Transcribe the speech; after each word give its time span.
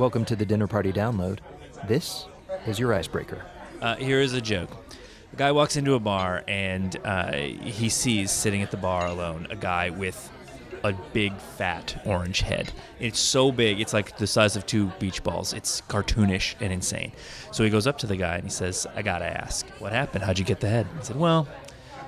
Welcome 0.00 0.24
to 0.24 0.34
the 0.34 0.46
Dinner 0.46 0.66
Party 0.66 0.94
Download. 0.94 1.40
This 1.86 2.24
is 2.66 2.78
your 2.78 2.94
icebreaker. 2.94 3.44
Uh, 3.82 3.96
here 3.96 4.22
is 4.22 4.32
a 4.32 4.40
joke. 4.40 4.70
A 5.34 5.36
guy 5.36 5.52
walks 5.52 5.76
into 5.76 5.92
a 5.92 6.00
bar 6.00 6.42
and 6.48 6.96
uh, 7.04 7.32
he 7.32 7.90
sees 7.90 8.30
sitting 8.30 8.62
at 8.62 8.70
the 8.70 8.78
bar 8.78 9.04
alone 9.08 9.46
a 9.50 9.56
guy 9.56 9.90
with 9.90 10.32
a 10.84 10.94
big 11.12 11.36
fat 11.36 12.00
orange 12.06 12.40
head. 12.40 12.72
It's 12.98 13.18
so 13.18 13.52
big, 13.52 13.78
it's 13.78 13.92
like 13.92 14.16
the 14.16 14.26
size 14.26 14.56
of 14.56 14.64
two 14.64 14.86
beach 14.98 15.22
balls. 15.22 15.52
It's 15.52 15.82
cartoonish 15.82 16.54
and 16.60 16.72
insane. 16.72 17.12
So 17.52 17.62
he 17.62 17.68
goes 17.68 17.86
up 17.86 17.98
to 17.98 18.06
the 18.06 18.16
guy 18.16 18.36
and 18.36 18.44
he 18.44 18.50
says, 18.50 18.86
I 18.96 19.02
gotta 19.02 19.26
ask, 19.26 19.68
what 19.80 19.92
happened? 19.92 20.24
How'd 20.24 20.38
you 20.38 20.46
get 20.46 20.60
the 20.60 20.68
head? 20.70 20.86
He 20.98 21.04
said, 21.04 21.16
Well, 21.16 21.46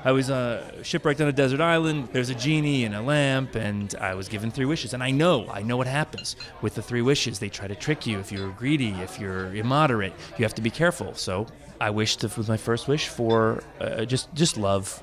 I 0.04 0.10
was 0.10 0.30
uh, 0.30 0.82
shipwrecked 0.82 1.20
on 1.20 1.28
a 1.28 1.32
desert 1.32 1.60
island. 1.60 2.08
There's 2.12 2.28
a 2.28 2.34
genie 2.34 2.84
and 2.84 2.94
a 2.94 3.00
lamp, 3.00 3.54
and 3.54 3.94
I 4.00 4.14
was 4.14 4.28
given 4.28 4.50
three 4.50 4.64
wishes. 4.64 4.94
And 4.94 5.02
I 5.02 5.12
know, 5.12 5.48
I 5.48 5.62
know 5.62 5.76
what 5.76 5.86
happens 5.86 6.34
with 6.60 6.74
the 6.74 6.82
three 6.82 7.02
wishes. 7.02 7.38
They 7.38 7.48
try 7.48 7.68
to 7.68 7.76
trick 7.76 8.04
you. 8.04 8.18
If 8.18 8.32
you're 8.32 8.50
greedy, 8.50 8.90
if 9.00 9.20
you're 9.20 9.54
immoderate, 9.54 10.12
you 10.36 10.44
have 10.44 10.54
to 10.54 10.62
be 10.62 10.70
careful. 10.70 11.14
So 11.14 11.46
I 11.80 11.90
wished 11.90 12.22
with 12.22 12.48
my 12.48 12.56
first 12.56 12.88
wish 12.88 13.08
for 13.08 13.62
uh, 13.80 14.04
just 14.04 14.34
just 14.34 14.56
love, 14.56 15.00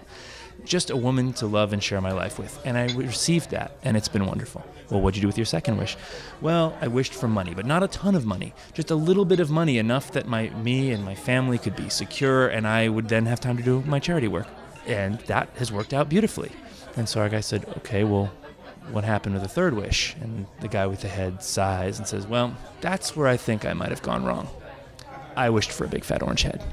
just 0.66 0.90
a 0.90 0.98
woman 0.98 1.31
to 1.34 1.48
love 1.48 1.72
and 1.72 1.81
share 1.81 2.02
my 2.02 2.12
life 2.12 2.38
with. 2.38 2.59
And 2.66 2.78
I 2.78 2.94
received 2.94 3.52
that, 3.52 3.78
and 3.84 3.95
it's 3.95 4.09
been 4.09 4.26
wonderful. 4.26 4.66
Well, 4.90 5.00
what'd 5.00 5.16
you 5.16 5.22
do 5.22 5.28
with 5.28 5.38
your 5.38 5.45
second 5.45 5.78
wish? 5.78 5.95
Well, 6.42 6.78
I 6.81 6.90
wished 6.90 7.14
for 7.14 7.30
money, 7.30 7.54
but 7.54 7.66
not 7.66 7.84
a 7.84 7.88
ton 7.88 8.16
of 8.16 8.26
money. 8.26 8.54
Just 8.73 8.92
a 8.92 8.95
little 8.95 9.23
bit 9.23 9.40
of 9.40 9.50
money, 9.50 9.78
enough 9.78 10.12
that 10.12 10.28
my 10.28 10.50
me 10.50 10.92
and 10.92 11.06
my 11.06 11.16
family 11.16 11.58
could 11.58 11.78
be 11.78 11.88
secure, 11.88 12.50
and 12.50 12.68
I 12.68 12.90
would 12.90 13.08
then 13.08 13.28
have 13.28 13.40
time 13.40 13.56
to 13.56 13.64
do 13.64 13.81
my 13.88 14.00
charity 14.00 14.28
work 14.28 14.48
and 14.90 15.20
that 15.22 15.50
has 15.58 15.72
worked 15.72 15.94
out 15.94 16.10
beautifully. 16.10 16.52
And 16.98 17.08
so 17.08 17.22
our 17.22 17.30
guy 17.30 17.40
said, 17.40 17.66
okay, 17.78 18.04
well, 18.04 18.32
what 18.92 19.04
happened 19.04 19.36
with 19.36 19.44
the 19.44 19.50
third 19.50 19.76
wish? 19.76 20.16
And 20.22 20.48
the 20.62 20.68
guy 20.68 20.88
with 20.88 21.02
the 21.02 21.08
head 21.08 21.44
sighs 21.44 22.00
and 22.00 22.08
says, 22.08 22.26
well, 22.26 22.56
that's 22.82 23.16
where 23.16 23.28
I 23.28 23.38
think 23.38 23.66
I 23.66 23.74
might 23.74 23.90
have 23.90 24.02
gone 24.02 24.26
wrong. 24.26 24.50
I 25.38 25.50
wished 25.52 25.72
for 25.72 25.86
a 25.86 25.88
big 25.88 26.04
fat 26.04 26.23
orange 26.23 26.42
head. 26.42 26.64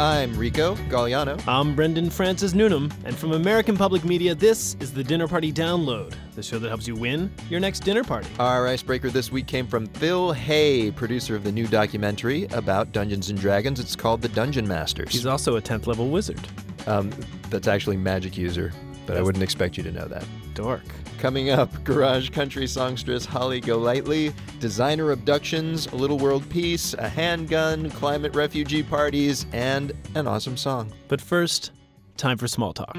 I'm 0.00 0.36
Rico 0.36 0.76
Gagliano. 0.88 1.42
I'm 1.48 1.74
Brendan 1.74 2.08
Francis 2.08 2.54
Newnam, 2.54 2.88
and 3.04 3.16
from 3.16 3.32
American 3.32 3.76
Public 3.76 4.04
Media, 4.04 4.32
this 4.32 4.76
is 4.78 4.92
the 4.92 5.02
Dinner 5.02 5.26
Party 5.26 5.52
Download, 5.52 6.14
the 6.36 6.42
show 6.42 6.60
that 6.60 6.68
helps 6.68 6.86
you 6.86 6.94
win 6.94 7.32
your 7.50 7.58
next 7.58 7.80
dinner 7.80 8.04
party. 8.04 8.28
Our 8.38 8.68
icebreaker 8.68 9.10
this 9.10 9.32
week 9.32 9.48
came 9.48 9.66
from 9.66 9.86
Phil 9.86 10.30
Hay, 10.30 10.92
producer 10.92 11.34
of 11.34 11.42
the 11.42 11.50
new 11.50 11.66
documentary 11.66 12.44
about 12.52 12.92
Dungeons 12.92 13.30
and 13.30 13.40
Dragons. 13.40 13.80
It's 13.80 13.96
called 13.96 14.22
The 14.22 14.28
Dungeon 14.28 14.68
Masters. 14.68 15.10
He's 15.10 15.26
also 15.26 15.56
a 15.56 15.60
10th 15.60 15.88
level 15.88 16.10
wizard. 16.10 16.46
Um, 16.86 17.10
that's 17.50 17.66
actually 17.66 17.96
magic 17.96 18.36
user, 18.36 18.72
but 19.04 19.16
I 19.16 19.22
wouldn't 19.22 19.42
expect 19.42 19.76
you 19.76 19.82
to 19.82 19.90
know 19.90 20.06
that. 20.06 20.24
Dork. 20.54 20.84
Coming 21.18 21.50
up, 21.50 21.82
garage 21.82 22.30
country 22.30 22.68
songstress 22.68 23.24
Holly 23.24 23.60
Golightly, 23.60 24.32
designer 24.60 25.10
abductions, 25.10 25.88
a 25.88 25.96
little 25.96 26.16
world 26.16 26.48
peace, 26.48 26.94
a 26.94 27.08
handgun, 27.08 27.90
climate 27.90 28.36
refugee 28.36 28.84
parties, 28.84 29.44
and 29.52 29.92
an 30.14 30.28
awesome 30.28 30.56
song. 30.56 30.92
But 31.08 31.20
first, 31.20 31.72
time 32.16 32.38
for 32.38 32.46
small 32.46 32.72
talk. 32.72 32.96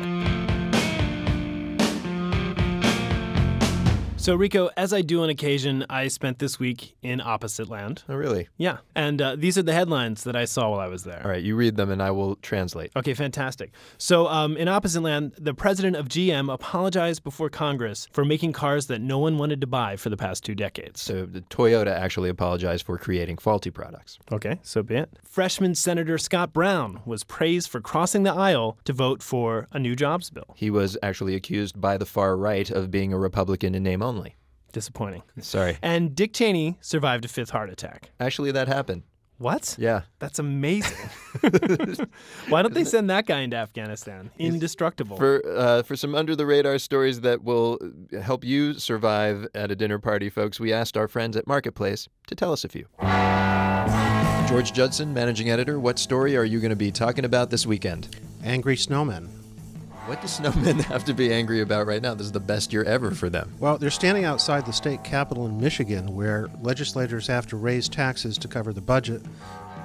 So, 4.20 4.36
Rico, 4.36 4.70
as 4.75 4.92
I 4.92 5.02
do 5.02 5.23
on 5.23 5.30
occasion, 5.30 5.86
I 5.89 6.09
spent 6.09 6.39
this 6.39 6.59
week 6.59 6.94
in 7.02 7.22
opposite 7.22 7.70
land. 7.70 8.03
Oh, 8.09 8.16
really? 8.16 8.50
Yeah. 8.58 8.80
And 8.94 9.22
uh, 9.22 9.38
these 9.38 9.58
are 9.58 9.64
the 9.64 9.72
headlines 9.72 10.25
that 10.25 10.36
I 10.36 10.44
saw 10.44 10.72
while 10.72 10.81
I 10.81 10.88
was 10.88 11.06
there. 11.06 11.22
All 11.23 11.31
right, 11.31 11.42
you 11.42 11.56
read 11.56 11.78
them 11.78 11.89
and 11.89 12.03
I 12.03 12.12
will 12.12 12.36
translate. 12.36 12.92
Okay, 12.97 13.14
fantastic. 13.14 13.72
So, 13.97 14.28
um, 14.28 14.58
in 14.58 14.67
opposite 14.67 15.02
land, 15.03 15.36
the 15.38 15.53
president 15.53 15.95
of 15.95 16.09
GM 16.09 16.53
apologized 16.53 17.23
before 17.23 17.50
Congress 17.50 18.09
for 18.12 18.25
making 18.25 18.52
cars 18.52 18.88
that 18.88 19.00
no 19.00 19.20
one 19.20 19.38
wanted 19.38 19.62
to 19.62 19.67
buy 19.67 19.95
for 19.95 20.09
the 20.09 20.17
past 20.17 20.44
two 20.44 20.53
decades. 20.53 21.02
So, 21.02 21.25
the 21.25 21.40
Toyota 21.44 21.95
actually 21.95 22.30
apologized 22.30 22.86
for 22.86 22.97
creating 22.97 23.38
faulty 23.38 23.72
products. 23.72 24.20
Okay, 24.34 24.59
so 24.64 24.84
be 24.84 24.95
it. 24.95 25.09
Freshman 25.23 25.75
Senator 25.75 26.18
Scott 26.18 26.52
Brown 26.52 27.00
was 27.06 27.24
praised 27.24 27.69
for 27.69 27.79
crossing 27.79 28.24
the 28.24 28.34
aisle 28.34 28.78
to 28.84 28.91
vote 28.91 29.24
for 29.24 29.69
a 29.72 29.79
new 29.79 29.96
jobs 29.96 30.29
bill. 30.29 30.56
He 30.58 30.69
was 30.69 30.97
actually 31.02 31.35
accused 31.35 31.79
by 31.79 31.96
the 31.96 32.06
far 32.06 32.35
right 32.35 32.69
of 32.69 32.91
being 32.91 33.13
a 33.13 33.18
Republican 33.18 33.74
in 33.75 33.84
name 33.84 34.02
only. 34.02 34.09
Disappointing. 34.72 35.24
Sorry. 35.40 35.78
And 35.81 36.16
Dick 36.16 36.34
Cheney 36.34 36.78
survived 36.81 37.25
a 37.25 37.28
fifth 37.28 37.50
heart 37.50 37.70
attack. 37.70 38.12
Actually, 38.20 38.52
that 38.52 38.68
happened. 38.68 39.03
What? 39.40 39.78
Yeah. 39.80 40.02
That's 40.20 40.38
amazing. 40.38 40.97
Why 42.50 42.62
don't 42.62 42.74
they 42.74 42.84
send 42.84 43.09
that 43.09 43.25
guy 43.25 43.40
into 43.40 43.56
Afghanistan? 43.56 44.31
Indestructible. 44.38 45.16
For 45.16 45.42
uh, 45.47 45.84
for 45.84 45.96
some 45.96 46.14
under 46.14 46.36
the 46.36 46.46
radar 46.46 46.78
stories 46.78 47.22
that 47.22 47.42
will 47.44 47.80
help 48.22 48.44
you 48.44 48.74
survive 48.74 49.47
at 49.56 49.72
a 49.72 49.75
dinner 49.78 49.97
party, 49.97 50.30
folks, 50.30 50.59
we 50.59 50.74
asked 50.74 50.97
our 50.97 51.08
friends 51.08 51.38
at 51.38 51.47
Marketplace 51.47 52.09
to 52.28 52.36
tell 52.36 52.52
us 52.52 52.66
a 52.66 52.70
few. 52.70 52.86
George 54.50 54.74
Judson, 54.74 55.14
managing 55.14 55.50
editor, 55.50 55.80
what 55.80 56.00
story 56.00 56.36
are 56.36 56.44
you 56.44 56.59
going 56.59 56.72
to 56.72 56.76
be 56.76 56.91
talking 56.91 57.24
about 57.24 57.50
this 57.50 57.66
weekend? 57.66 58.18
Angry 58.44 58.76
snowmen. 58.76 59.38
What 60.09 60.22
do 60.22 60.28
snowmen 60.28 60.81
have 60.86 61.06
to 61.06 61.14
be 61.14 61.31
angry 61.31 61.62
about 61.62 61.86
right 61.86 62.02
now? 62.02 62.16
This 62.16 62.25
is 62.25 62.31
the 62.31 62.40
best 62.40 62.74
year 62.74 62.84
ever 62.84 63.12
for 63.12 63.30
them. 63.30 63.53
Well, 63.59 63.78
they're 63.78 63.92
standing 63.92 64.25
outside 64.25 64.66
the 64.66 64.74
state 64.74 65.03
capitol 65.03 65.46
in 65.46 65.62
Michigan 65.62 66.16
where 66.16 66.50
legislators 66.64 67.28
have 67.28 67.46
to 67.46 67.58
raise 67.58 67.88
taxes 67.88 68.36
to 68.40 68.47
cover 68.47 68.74
the 68.74 68.81
budget. 68.81 69.22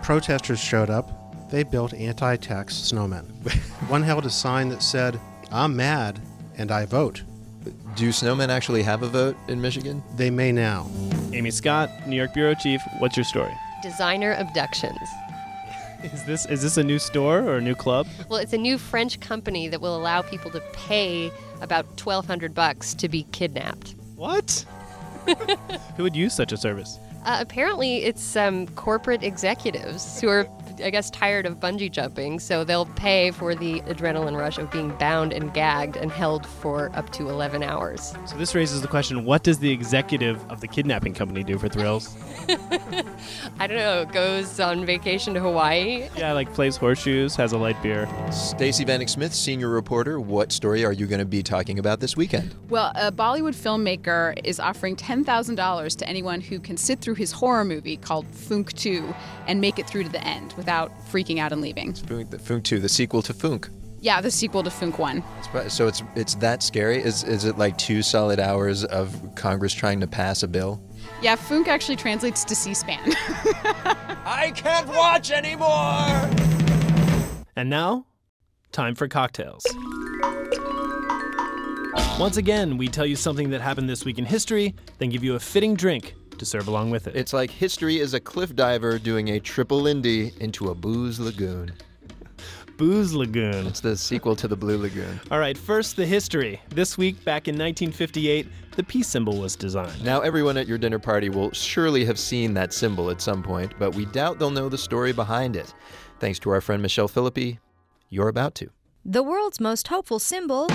Protesters 0.03 0.59
showed 0.59 0.89
up. 0.89 1.51
They 1.51 1.63
built 1.63 1.93
anti 1.93 2.37
tax 2.37 2.73
snowmen. 2.73 3.27
One 3.91 4.03
held 4.03 4.25
a 4.25 4.31
sign 4.31 4.71
that 4.71 4.83
said, 4.83 5.21
I'm 5.53 5.77
mad 5.77 6.19
and 6.57 6.73
I 6.73 6.87
vote. 6.87 7.23
Do 7.95 8.09
snowmen 8.09 8.49
actually 8.49 8.83
have 8.83 9.03
a 9.03 9.09
vote 9.09 9.37
in 9.49 9.61
Michigan? 9.61 10.03
They 10.17 10.31
may 10.31 10.53
now. 10.53 10.89
Amy 11.35 11.51
Scott, 11.51 11.91
New 12.09 12.17
York 12.17 12.33
bureau 12.33 12.55
chief. 12.55 12.81
What's 12.99 13.19
your 13.19 13.25
story? 13.25 13.53
Designer 13.83 14.33
abductions. 14.39 14.97
Is 16.13 16.25
this 16.25 16.47
is 16.47 16.61
this 16.61 16.77
a 16.77 16.85
new 16.85 16.99
store 16.99 17.39
or 17.39 17.57
a 17.57 17.61
new 17.63 17.75
club? 17.75 18.07
Well, 18.29 18.39
it's 18.39 18.53
a 18.53 18.59
new 18.59 18.77
French 18.77 19.21
company 19.21 19.69
that 19.69 19.81
will 19.81 19.97
allow 19.97 20.21
people 20.21 20.51
to 20.51 20.61
pay 20.73 21.33
about 21.63 21.87
1200 21.87 22.55
bucks 22.55 22.93
to 22.95 23.09
be 23.09 23.23
kidnapped. 23.33 23.95
What? 24.17 24.67
Who 25.97 26.03
would 26.03 26.15
use 26.15 26.35
such 26.35 26.53
a 26.53 26.59
service? 26.59 26.99
Uh, 27.25 27.39
apparently, 27.41 28.05
it's 28.05 28.37
um, 28.37 28.67
corporate 28.69 29.23
executives 29.23 30.21
who 30.21 30.29
are, 30.29 30.47
I 30.83 30.91
guess, 30.91 31.11
tired 31.11 31.47
of 31.47 31.61
bungee 31.61 31.91
jumping, 31.91 32.41
so 32.41 32.65
they'll 32.65 32.87
pay 32.87 33.31
for 33.31 33.55
the 33.55 33.81
adrenaline 33.83 34.39
rush 34.39 34.59
of 34.59 34.71
being 34.71 34.91
bound 34.99 35.33
and 35.33 35.53
gagged 35.53 35.97
and 35.97 36.11
held 36.11 36.47
for 36.47 36.91
up 36.95 37.11
to 37.13 37.29
11 37.29 37.63
hours. 37.63 38.15
So 38.27 38.37
this 38.37 38.55
raises 38.55 38.83
the 38.83 38.89
question: 38.89 39.25
What 39.25 39.43
does 39.43 39.59
the 39.59 39.71
executive 39.71 40.45
of 40.51 40.61
the 40.61 40.69
kidnapping 40.69 41.15
company 41.15 41.45
do 41.45 41.59
for 41.59 41.69
thrills? 41.69 42.17
I 43.59 43.67
don't 43.67 43.77
know. 43.77 44.05
Goes 44.05 44.61
on 44.61 44.85
vacation 44.85 45.35
to 45.35 45.41
Hawaii. 45.41 46.09
yeah, 46.17 46.33
like 46.33 46.53
plays 46.53 46.77
horseshoes, 46.77 47.37
has 47.37 47.53
a 47.53 47.59
light 47.59 47.81
beer. 47.83 48.09
Stacey 48.31 48.85
Vanek 48.85 49.09
Smith, 49.09 49.35
senior 49.35 49.69
reporter, 49.69 50.21
what 50.21 50.53
story 50.53 50.85
are 50.85 50.93
you 50.93 51.07
going 51.07 51.19
to 51.19 51.25
be 51.25 51.43
talking 51.43 51.79
about 51.79 52.01
this 52.01 52.17
weekend? 52.17 52.55
Well, 52.69 52.93
a 52.95 53.11
Bollywood 53.13 53.55
filmmaker 53.55 54.39
is 54.45 54.61
offering 54.61 54.97
$10,000 54.97 55.97
to 55.97 56.09
anyone 56.09 56.41
who 56.41 56.59
can 56.59 56.77
sit 56.77 57.01
through 57.01 57.15
his 57.15 57.33
horror 57.33 57.65
movie 57.65 57.97
called 57.97 58.27
Phoonk 58.33 58.73
2 58.75 59.15
and 59.47 59.61
make 59.61 59.79
it 59.79 59.87
through 59.87 60.05
to 60.05 60.09
the 60.09 60.25
end 60.25 60.53
without 60.65 60.91
freaking 61.13 61.39
out 61.39 61.53
and 61.53 61.61
leaving. 61.61 61.93
Phoonk, 61.93 62.31
the 62.31 62.39
Phoonk 62.39 62.65
2, 62.65 62.81
the 62.81 62.89
sequel 62.89 63.21
to 63.21 63.35
Phoonk. 63.35 63.69
Yeah, 64.01 64.23
the 64.23 64.31
sequel 64.31 64.63
to 64.63 64.71
Phoonk 64.71 64.99
1. 64.99 65.23
So 65.69 65.87
it's 65.87 66.03
it's 66.15 66.35
that 66.37 66.63
scary? 66.63 67.03
Is 67.03 67.23
is 67.25 67.45
it 67.45 67.59
like 67.59 67.77
two 67.77 68.03
solid 68.03 68.41
hours 68.41 68.85
of 68.85 69.15
Congress 69.35 69.75
trying 69.75 70.01
to 70.01 70.07
pass 70.07 70.43
a 70.43 70.49
bill? 70.49 70.83
Yeah, 71.21 71.37
Phoonk 71.37 71.69
actually 71.69 71.97
translates 71.97 72.45
to 72.45 72.55
C-SPAN. 72.55 72.99
I 74.25 74.53
can't 74.55 74.89
watch 74.89 75.31
anymore. 75.31 76.31
And 77.57 77.69
now, 77.69 78.07
time 78.73 78.95
for 78.95 79.07
cocktails. 79.07 79.65
Once 82.19 82.39
again, 82.39 82.79
we 82.79 82.89
tell 82.89 83.07
you 83.07 83.17
something 83.17 83.51
that 83.51 83.61
happened 83.61 83.89
this 83.89 84.05
week 84.05 84.19
in 84.19 84.25
history, 84.25 84.75
then 84.99 85.11
give 85.11 85.23
you 85.23 85.35
a 85.35 85.41
fitting 85.41 85.75
drink 85.75 86.15
to 86.39 86.47
serve 86.47 86.69
along 86.69 86.91
with 86.91 87.07
it. 87.07 87.17
It's 87.17 87.33
like 87.33 87.51
history 87.51 87.99
is 87.99 88.15
a 88.15 88.21
cliff 88.21 88.55
diver 88.55 88.99
doing 88.99 89.29
a 89.31 89.41
triple 89.41 89.81
Lindy 89.81 90.33
into 90.41 90.71
a 90.71 90.75
booze 90.75 91.19
lagoon. 91.19 91.73
Booze 92.77 93.15
Lagoon. 93.15 93.67
It's 93.67 93.81
the 93.81 93.97
sequel 93.97 94.35
to 94.37 94.49
the 94.49 94.57
Blue 94.57 94.79
Lagoon. 94.79 95.21
All 95.31 95.39
right, 95.39 95.57
first 95.57 95.97
the 95.97 96.07
history. 96.07 96.61
This 96.71 96.99
week, 96.99 97.25
back 97.25 97.47
in 97.47 97.55
1958, 97.55 98.49
the 98.77 98.83
peace 98.83 99.07
symbol 99.07 99.39
was 99.39 99.55
designed. 99.55 100.05
Now, 100.05 100.21
everyone 100.21 100.57
at 100.57 100.67
your 100.67 100.79
dinner 100.79 100.99
party 100.99 101.29
will 101.29 101.53
surely 101.53 102.05
have 102.05 102.19
seen 102.19 102.53
that 102.55 102.73
symbol 102.73 103.11
at 103.11 103.21
some 103.21 103.43
point, 103.43 103.73
but 103.79 103.95
we 103.95 104.07
doubt 104.07 104.39
they'll 104.39 104.51
know 104.51 104.69
the 104.69 104.79
story 104.79 105.13
behind 105.13 105.55
it. 105.55 105.73
Thanks 106.19 106.39
to 106.41 106.51
our 106.51 106.61
friend 106.61 106.83
Michelle 106.83 107.09
Philippi, 107.09 107.61
you're 108.11 108.29
about 108.29 108.55
to. 108.57 108.71
The 109.05 109.23
world's 109.23 109.61
most 109.61 109.89
hopeful 109.89 110.19
symbol 110.19 110.69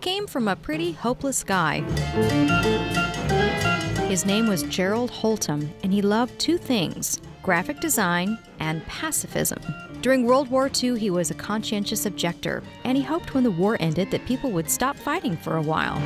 came 0.00 0.26
from 0.26 0.48
a 0.48 0.56
pretty 0.56 0.92
hopeless 0.92 1.44
guy. 1.44 1.80
His 4.10 4.26
name 4.26 4.48
was 4.48 4.64
Gerald 4.64 5.12
Holtom, 5.12 5.70
and 5.84 5.92
he 5.92 6.02
loved 6.02 6.36
two 6.40 6.58
things 6.58 7.20
graphic 7.44 7.78
design 7.78 8.40
and 8.58 8.84
pacifism. 8.86 9.62
During 10.00 10.24
World 10.24 10.50
War 10.50 10.68
II, 10.68 10.98
he 10.98 11.10
was 11.10 11.30
a 11.30 11.34
conscientious 11.34 12.06
objector, 12.06 12.64
and 12.82 12.98
he 12.98 13.04
hoped 13.04 13.34
when 13.34 13.44
the 13.44 13.52
war 13.52 13.76
ended 13.78 14.10
that 14.10 14.26
people 14.26 14.50
would 14.50 14.68
stop 14.68 14.96
fighting 14.96 15.36
for 15.36 15.58
a 15.58 15.62
while. 15.62 15.96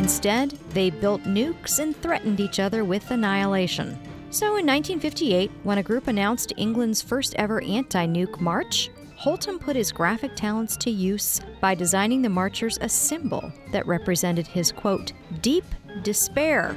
Instead, 0.00 0.58
they 0.70 0.90
built 0.90 1.22
nukes 1.22 1.78
and 1.78 1.96
threatened 1.96 2.40
each 2.40 2.58
other 2.58 2.84
with 2.84 3.08
annihilation. 3.12 3.96
So 4.30 4.56
in 4.56 4.66
1958, 4.66 5.52
when 5.62 5.78
a 5.78 5.84
group 5.84 6.08
announced 6.08 6.52
England's 6.56 7.00
first 7.00 7.36
ever 7.36 7.62
anti 7.62 8.08
nuke 8.08 8.40
march, 8.40 8.90
Holtom 9.22 9.60
put 9.60 9.76
his 9.76 9.92
graphic 9.92 10.34
talents 10.34 10.76
to 10.78 10.90
use 10.90 11.40
by 11.60 11.76
designing 11.76 12.22
the 12.22 12.28
marchers 12.28 12.76
a 12.80 12.88
symbol 12.88 13.52
that 13.70 13.86
represented 13.86 14.48
his 14.48 14.72
quote, 14.72 15.12
deep 15.42 15.64
despair. 16.02 16.74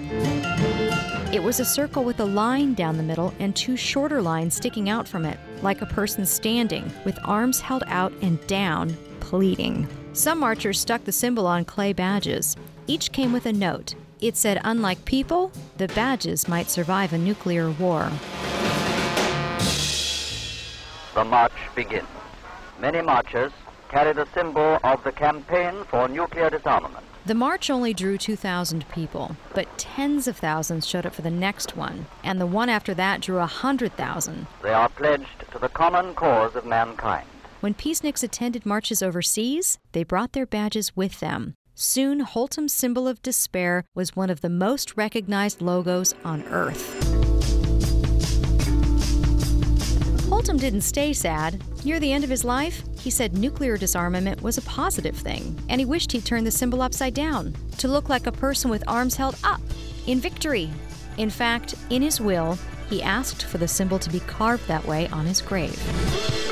It 1.32 1.44
was 1.44 1.60
a 1.60 1.66
circle 1.66 2.04
with 2.04 2.20
a 2.20 2.26
line 2.26 2.74
down 2.74 2.98
the 2.98 3.04
middle 3.04 3.34
and 3.40 3.56
two 3.56 3.76
shorter 3.76 4.22
lines 4.22 4.56
sticking 4.56 4.90
out 4.90 5.08
from 5.08 5.26
it, 5.26 5.40
like 5.62 5.82
a 5.82 5.86
person 5.86 6.26
standing, 6.26 6.92
with 7.04 7.18
arms 7.26 7.60
held 7.60 7.84
out 7.88 8.14
and 8.22 8.46
down, 8.48 8.96
pleading. 9.20 9.88
Some 10.14 10.40
marchers 10.40 10.80
stuck 10.80 11.04
the 11.04 11.12
symbol 11.12 11.46
on 11.46 11.66
clay 11.66 11.92
badges. 11.92 12.56
Each 12.88 13.12
came 13.12 13.34
with 13.34 13.46
a 13.46 13.54
note. 13.54 13.96
It 14.22 14.38
said, 14.38 14.62
unlike 14.64 15.04
people, 15.06 15.52
the 15.78 15.90
badges 15.90 16.48
might 16.48 16.70
survive 16.70 17.12
a 17.12 17.18
nuclear 17.18 17.70
war. 17.72 18.10
The 21.14 21.24
march 21.26 21.54
begins. 21.76 22.08
Many 22.80 23.02
marchers 23.02 23.52
carry 23.90 24.14
the 24.14 24.28
symbol 24.34 24.80
of 24.84 25.04
the 25.04 25.12
campaign 25.12 25.84
for 25.90 26.08
nuclear 26.08 26.50
disarmament. 26.50 27.06
The 27.26 27.34
march 27.34 27.72
only 27.72 27.92
drew 27.92 28.20
2,000 28.20 28.88
people, 28.90 29.36
but 29.56 29.80
tens 29.80 30.28
of 30.28 30.38
thousands 30.38 30.86
showed 30.86 31.08
up 31.08 31.16
for 31.16 31.24
the 31.24 31.32
next 31.32 31.76
one, 31.76 32.06
and 32.24 32.40
the 32.40 32.46
one 32.46 32.70
after 32.70 32.94
that 32.94 33.22
drew 33.22 33.38
100,000. 33.38 34.46
They 34.62 34.70
are 34.70 34.90
pledged 34.90 35.46
to 35.52 35.58
the 35.58 35.70
common 35.70 36.14
cause 36.14 36.56
of 36.56 36.68
mankind. 36.68 37.28
When 37.62 37.74
peaceniks 37.74 38.22
attended 38.22 38.64
marches 38.64 39.02
overseas, 39.02 39.80
they 39.94 40.04
brought 40.04 40.34
their 40.34 40.46
badges 40.46 40.96
with 40.96 41.20
them. 41.20 41.56
Soon, 41.74 42.20
Holtom's 42.20 42.74
symbol 42.74 43.08
of 43.08 43.24
despair 43.24 43.86
was 43.96 44.16
one 44.16 44.30
of 44.30 44.42
the 44.42 44.50
most 44.50 44.96
recognized 44.96 45.64
logos 45.64 46.14
on 46.24 46.44
Earth. 46.44 47.15
Holtom 50.46 50.60
didn't 50.60 50.82
stay 50.82 51.12
sad. 51.12 51.60
Near 51.84 52.00
the 52.00 52.14
end 52.14 52.24
of 52.24 52.30
his 52.30 52.44
life, 52.44 52.84
he 53.00 53.10
said 53.10 53.36
nuclear 53.36 53.78
disarmament 53.78 54.44
was 54.44 54.60
a 54.60 54.62
positive 54.62 55.16
thing, 55.16 55.60
and 55.70 55.82
he 55.82 55.86
wished 55.86 56.12
he'd 56.12 56.24
turned 56.24 56.46
the 56.46 56.52
symbol 56.52 56.84
upside 56.84 57.16
down 57.16 57.56
to 57.80 57.88
look 57.88 58.10
like 58.10 58.28
a 58.28 58.32
person 58.32 58.70
with 58.70 58.84
arms 58.88 59.16
held 59.16 59.36
up 59.44 59.60
in 60.06 60.20
victory. 60.20 60.70
In 61.18 61.32
fact, 61.32 61.74
in 61.90 62.04
his 62.04 62.22
will, 62.22 62.60
he 62.92 63.02
asked 63.02 63.46
for 63.46 63.58
the 63.58 63.68
symbol 63.68 63.98
to 63.98 64.12
be 64.12 64.20
carved 64.20 64.68
that 64.68 64.86
way 64.86 65.08
on 65.08 65.26
his 65.26 65.42
grave. 65.42 66.45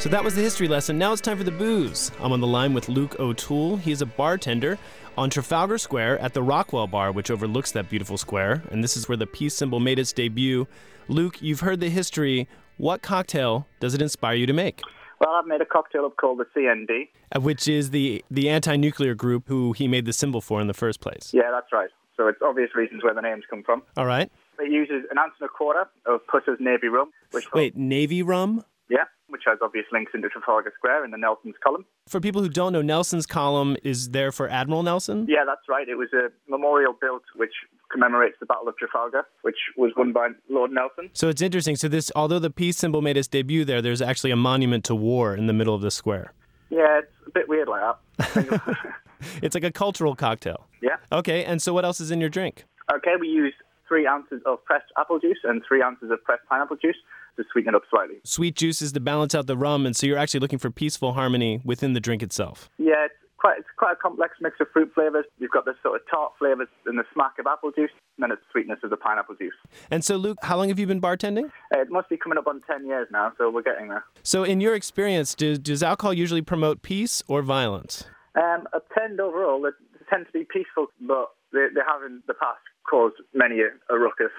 So 0.00 0.08
that 0.08 0.24
was 0.24 0.34
the 0.34 0.40
history 0.40 0.66
lesson. 0.66 0.96
Now 0.96 1.12
it's 1.12 1.20
time 1.20 1.36
for 1.36 1.44
the 1.44 1.50
booze. 1.50 2.10
I'm 2.20 2.32
on 2.32 2.40
the 2.40 2.46
line 2.46 2.72
with 2.72 2.88
Luke 2.88 3.20
O'Toole. 3.20 3.76
He's 3.76 4.00
a 4.00 4.06
bartender 4.06 4.78
on 5.18 5.28
Trafalgar 5.28 5.76
Square 5.76 6.18
at 6.20 6.32
the 6.32 6.42
Rockwell 6.42 6.86
Bar, 6.86 7.12
which 7.12 7.30
overlooks 7.30 7.72
that 7.72 7.90
beautiful 7.90 8.16
square. 8.16 8.62
And 8.70 8.82
this 8.82 8.96
is 8.96 9.10
where 9.10 9.18
the 9.18 9.26
peace 9.26 9.54
symbol 9.54 9.78
made 9.78 9.98
its 9.98 10.14
debut. 10.14 10.66
Luke, 11.08 11.42
you've 11.42 11.60
heard 11.60 11.80
the 11.80 11.90
history. 11.90 12.48
What 12.78 13.02
cocktail 13.02 13.66
does 13.78 13.92
it 13.92 14.00
inspire 14.00 14.36
you 14.36 14.46
to 14.46 14.54
make? 14.54 14.80
Well, 15.20 15.34
I've 15.34 15.44
made 15.46 15.60
a 15.60 15.66
cocktail 15.66 16.06
up 16.06 16.16
called 16.16 16.38
the 16.38 16.46
CND. 16.56 17.08
Uh, 17.36 17.40
Which 17.42 17.68
is 17.68 17.90
the, 17.90 18.24
the 18.30 18.48
anti 18.48 18.76
nuclear 18.76 19.14
group 19.14 19.48
who 19.48 19.72
he 19.74 19.86
made 19.86 20.06
the 20.06 20.14
symbol 20.14 20.40
for 20.40 20.62
in 20.62 20.66
the 20.66 20.72
first 20.72 21.00
place. 21.02 21.30
Yeah, 21.34 21.50
that's 21.52 21.74
right. 21.74 21.90
So 22.16 22.26
it's 22.26 22.40
obvious 22.42 22.70
reasons 22.74 23.04
where 23.04 23.12
the 23.12 23.20
names 23.20 23.44
come 23.50 23.62
from. 23.62 23.82
All 23.98 24.06
right. 24.06 24.32
It 24.58 24.72
uses 24.72 25.04
an 25.10 25.18
ounce 25.18 25.34
and 25.40 25.46
a 25.46 25.52
quarter 25.52 25.90
of 26.06 26.26
Pusser's 26.26 26.58
Navy 26.58 26.88
rum, 26.88 27.10
which 27.32 27.52
Wait, 27.52 27.76
Navy 27.76 28.22
rum? 28.22 28.64
yeah, 28.88 29.04
which 29.30 29.42
has 29.46 29.58
obvious 29.62 29.86
links 29.92 30.12
into 30.14 30.28
Trafalgar 30.28 30.72
Square 30.76 31.04
in 31.04 31.10
the 31.10 31.16
Nelson's 31.18 31.54
column. 31.64 31.84
For 32.08 32.20
people 32.20 32.42
who 32.42 32.48
don't 32.48 32.72
know, 32.72 32.82
Nelson's 32.82 33.26
column 33.26 33.76
is 33.82 34.10
there 34.10 34.32
for 34.32 34.48
Admiral 34.48 34.82
Nelson. 34.82 35.26
Yeah, 35.28 35.44
that's 35.46 35.68
right. 35.68 35.88
It 35.88 35.96
was 35.96 36.08
a 36.12 36.28
memorial 36.50 36.94
built 37.00 37.22
which 37.36 37.52
commemorates 37.90 38.36
the 38.40 38.46
Battle 38.46 38.68
of 38.68 38.76
Trafalgar, 38.76 39.24
which 39.42 39.56
was 39.76 39.92
won 39.96 40.12
by 40.12 40.28
Lord 40.48 40.70
Nelson. 40.70 41.10
So 41.12 41.28
it's 41.28 41.42
interesting. 41.42 41.76
So 41.76 41.88
this, 41.88 42.10
although 42.14 42.38
the 42.38 42.50
peace 42.50 42.76
symbol 42.76 43.02
made 43.02 43.16
its 43.16 43.28
debut 43.28 43.64
there, 43.64 43.80
there's 43.82 44.02
actually 44.02 44.30
a 44.30 44.36
monument 44.36 44.84
to 44.84 44.94
war 44.94 45.34
in 45.34 45.46
the 45.46 45.52
middle 45.52 45.74
of 45.74 45.80
the 45.82 45.90
square. 45.90 46.32
Yeah, 46.70 46.98
it's 47.00 47.12
a 47.26 47.30
bit 47.30 47.48
weird 47.48 47.68
like 47.68 47.96
that. 48.18 48.60
It's 49.42 49.54
like 49.54 49.64
a 49.64 49.70
cultural 49.70 50.14
cocktail. 50.14 50.66
yeah. 50.80 50.96
Okay, 51.12 51.44
and 51.44 51.60
so 51.60 51.74
what 51.74 51.84
else 51.84 52.00
is 52.00 52.10
in 52.10 52.20
your 52.20 52.30
drink? 52.30 52.64
Okay, 52.90 53.14
we 53.20 53.28
use 53.28 53.52
three 53.90 54.06
ounces 54.06 54.40
of 54.46 54.64
pressed 54.64 54.86
apple 54.96 55.18
juice 55.18 55.38
and 55.42 55.62
three 55.66 55.82
ounces 55.82 56.10
of 56.10 56.22
pressed 56.22 56.42
pineapple 56.48 56.76
juice 56.76 56.96
to 57.36 57.44
sweeten 57.52 57.74
it 57.74 57.76
up 57.76 57.82
slightly. 57.90 58.16
Sweet 58.24 58.54
juices 58.54 58.92
to 58.92 59.00
balance 59.00 59.34
out 59.34 59.46
the 59.48 59.56
rum, 59.56 59.84
and 59.84 59.96
so 59.96 60.06
you're 60.06 60.18
actually 60.18 60.40
looking 60.40 60.58
for 60.58 60.70
peaceful 60.70 61.12
harmony 61.12 61.60
within 61.64 61.92
the 61.92 62.00
drink 62.00 62.22
itself. 62.22 62.70
Yeah, 62.78 63.06
it's 63.06 63.14
quite 63.36 63.58
it's 63.58 63.68
quite 63.76 63.92
a 63.92 63.96
complex 63.96 64.34
mix 64.40 64.56
of 64.60 64.68
fruit 64.72 64.92
flavors. 64.94 65.24
You've 65.38 65.50
got 65.50 65.64
the 65.64 65.74
sort 65.82 66.00
of 66.00 66.02
tart 66.08 66.32
flavors 66.38 66.68
and 66.86 66.98
the 66.98 67.04
smack 67.12 67.32
of 67.40 67.46
apple 67.46 67.72
juice, 67.72 67.90
and 68.16 68.22
then 68.22 68.30
it's 68.30 68.42
the 68.42 68.52
sweetness 68.52 68.78
of 68.84 68.90
the 68.90 68.96
pineapple 68.96 69.34
juice. 69.34 69.54
And 69.90 70.04
so, 70.04 70.16
Luke, 70.16 70.38
how 70.42 70.56
long 70.56 70.68
have 70.68 70.78
you 70.78 70.86
been 70.86 71.00
bartending? 71.00 71.46
Uh, 71.74 71.80
it 71.80 71.90
must 71.90 72.08
be 72.08 72.16
coming 72.16 72.38
up 72.38 72.46
on 72.46 72.60
ten 72.70 72.86
years 72.86 73.08
now, 73.10 73.32
so 73.38 73.50
we're 73.50 73.62
getting 73.62 73.88
there. 73.88 74.04
So, 74.22 74.44
in 74.44 74.60
your 74.60 74.74
experience, 74.74 75.34
does, 75.34 75.58
does 75.58 75.82
alcohol 75.82 76.14
usually 76.14 76.42
promote 76.42 76.82
peace 76.82 77.22
or 77.26 77.42
violence? 77.42 78.04
Um, 78.36 78.68
a 78.72 78.80
tend 78.96 79.20
overall, 79.20 79.60
they 79.60 79.70
tend 80.08 80.26
to 80.26 80.32
be 80.32 80.46
peaceful, 80.48 80.86
but 81.00 81.30
they, 81.52 81.66
they 81.74 81.80
have 81.86 82.02
in 82.04 82.22
the 82.28 82.34
past 82.34 82.60
caused 82.90 83.16
many 83.34 83.60
a, 83.60 83.94
a 83.94 83.98
ruckus. 83.98 84.32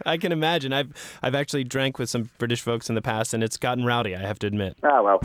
I 0.06 0.16
can 0.16 0.32
imagine. 0.32 0.72
I've 0.72 0.92
I've 1.22 1.34
actually 1.34 1.64
drank 1.64 1.98
with 1.98 2.08
some 2.08 2.30
British 2.38 2.62
folks 2.62 2.88
in 2.88 2.94
the 2.94 3.02
past, 3.02 3.34
and 3.34 3.42
it's 3.42 3.56
gotten 3.56 3.84
rowdy. 3.84 4.14
I 4.14 4.20
have 4.20 4.38
to 4.40 4.46
admit. 4.46 4.76
Ah 4.82 5.02
well. 5.02 5.20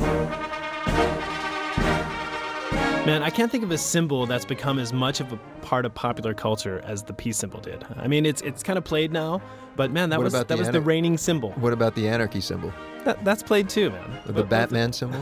Man, 3.11 3.23
I 3.23 3.29
can't 3.29 3.51
think 3.51 3.65
of 3.65 3.71
a 3.71 3.77
symbol 3.77 4.25
that's 4.25 4.45
become 4.45 4.79
as 4.79 4.93
much 4.93 5.19
of 5.19 5.33
a 5.33 5.37
part 5.63 5.85
of 5.85 5.93
popular 5.93 6.33
culture 6.33 6.81
as 6.85 7.03
the 7.03 7.11
peace 7.11 7.35
symbol 7.35 7.59
did. 7.59 7.83
I 7.97 8.07
mean, 8.07 8.25
it's 8.25 8.41
it's 8.41 8.63
kind 8.63 8.77
of 8.77 8.85
played 8.85 9.11
now, 9.11 9.41
but 9.75 9.91
man, 9.91 10.09
that 10.11 10.17
What 10.19 10.23
was 10.23 10.31
that 10.33 10.47
the 10.47 10.55
was 10.55 10.69
ana- 10.69 10.79
the 10.79 10.81
reigning 10.81 11.17
symbol. 11.17 11.51
What 11.53 11.73
about 11.73 11.93
the 11.95 12.07
anarchy 12.07 12.39
symbol? 12.39 12.71
That, 13.03 13.21
that's 13.25 13.43
played 13.43 13.67
too, 13.67 13.89
man. 13.89 14.17
The 14.25 14.31
But- 14.31 14.47
Batman 14.49 14.93
symbol? 15.01 15.19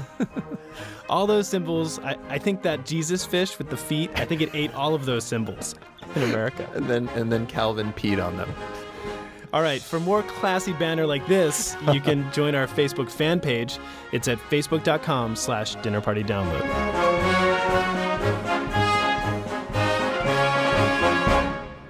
all 1.10 1.26
those 1.26 1.48
symbols. 1.48 1.98
I, 2.00 2.16
I 2.30 2.38
think 2.38 2.62
that 2.62 2.86
Jesus 2.86 3.26
fish 3.26 3.58
with 3.58 3.72
the 3.72 3.78
feet. 3.78 4.12
I 4.16 4.24
think 4.24 4.42
it 4.42 4.52
ate 4.54 4.72
all 4.76 4.94
of 4.94 5.06
those 5.08 5.24
symbols 5.24 5.74
in 6.16 6.22
America. 6.22 6.70
And 6.76 6.88
then 6.88 7.10
and 7.16 7.32
then 7.32 7.48
Calvin 7.48 7.92
peed 7.94 8.24
on 8.24 8.38
them. 8.38 8.54
All 9.52 9.64
right, 9.64 9.82
for 9.82 10.00
more 10.00 10.22
classy 10.22 10.74
banner 10.74 11.08
like 11.08 11.26
this, 11.26 11.76
you 11.92 12.02
can 12.02 12.32
join 12.34 12.54
our 12.54 12.68
Facebook 12.68 13.10
fan 13.10 13.40
page. 13.40 13.80
It's 14.12 14.28
at 14.28 14.38
facebook.com 14.52 15.36
slash 15.36 15.76
dinnerpartydownload. 15.78 17.19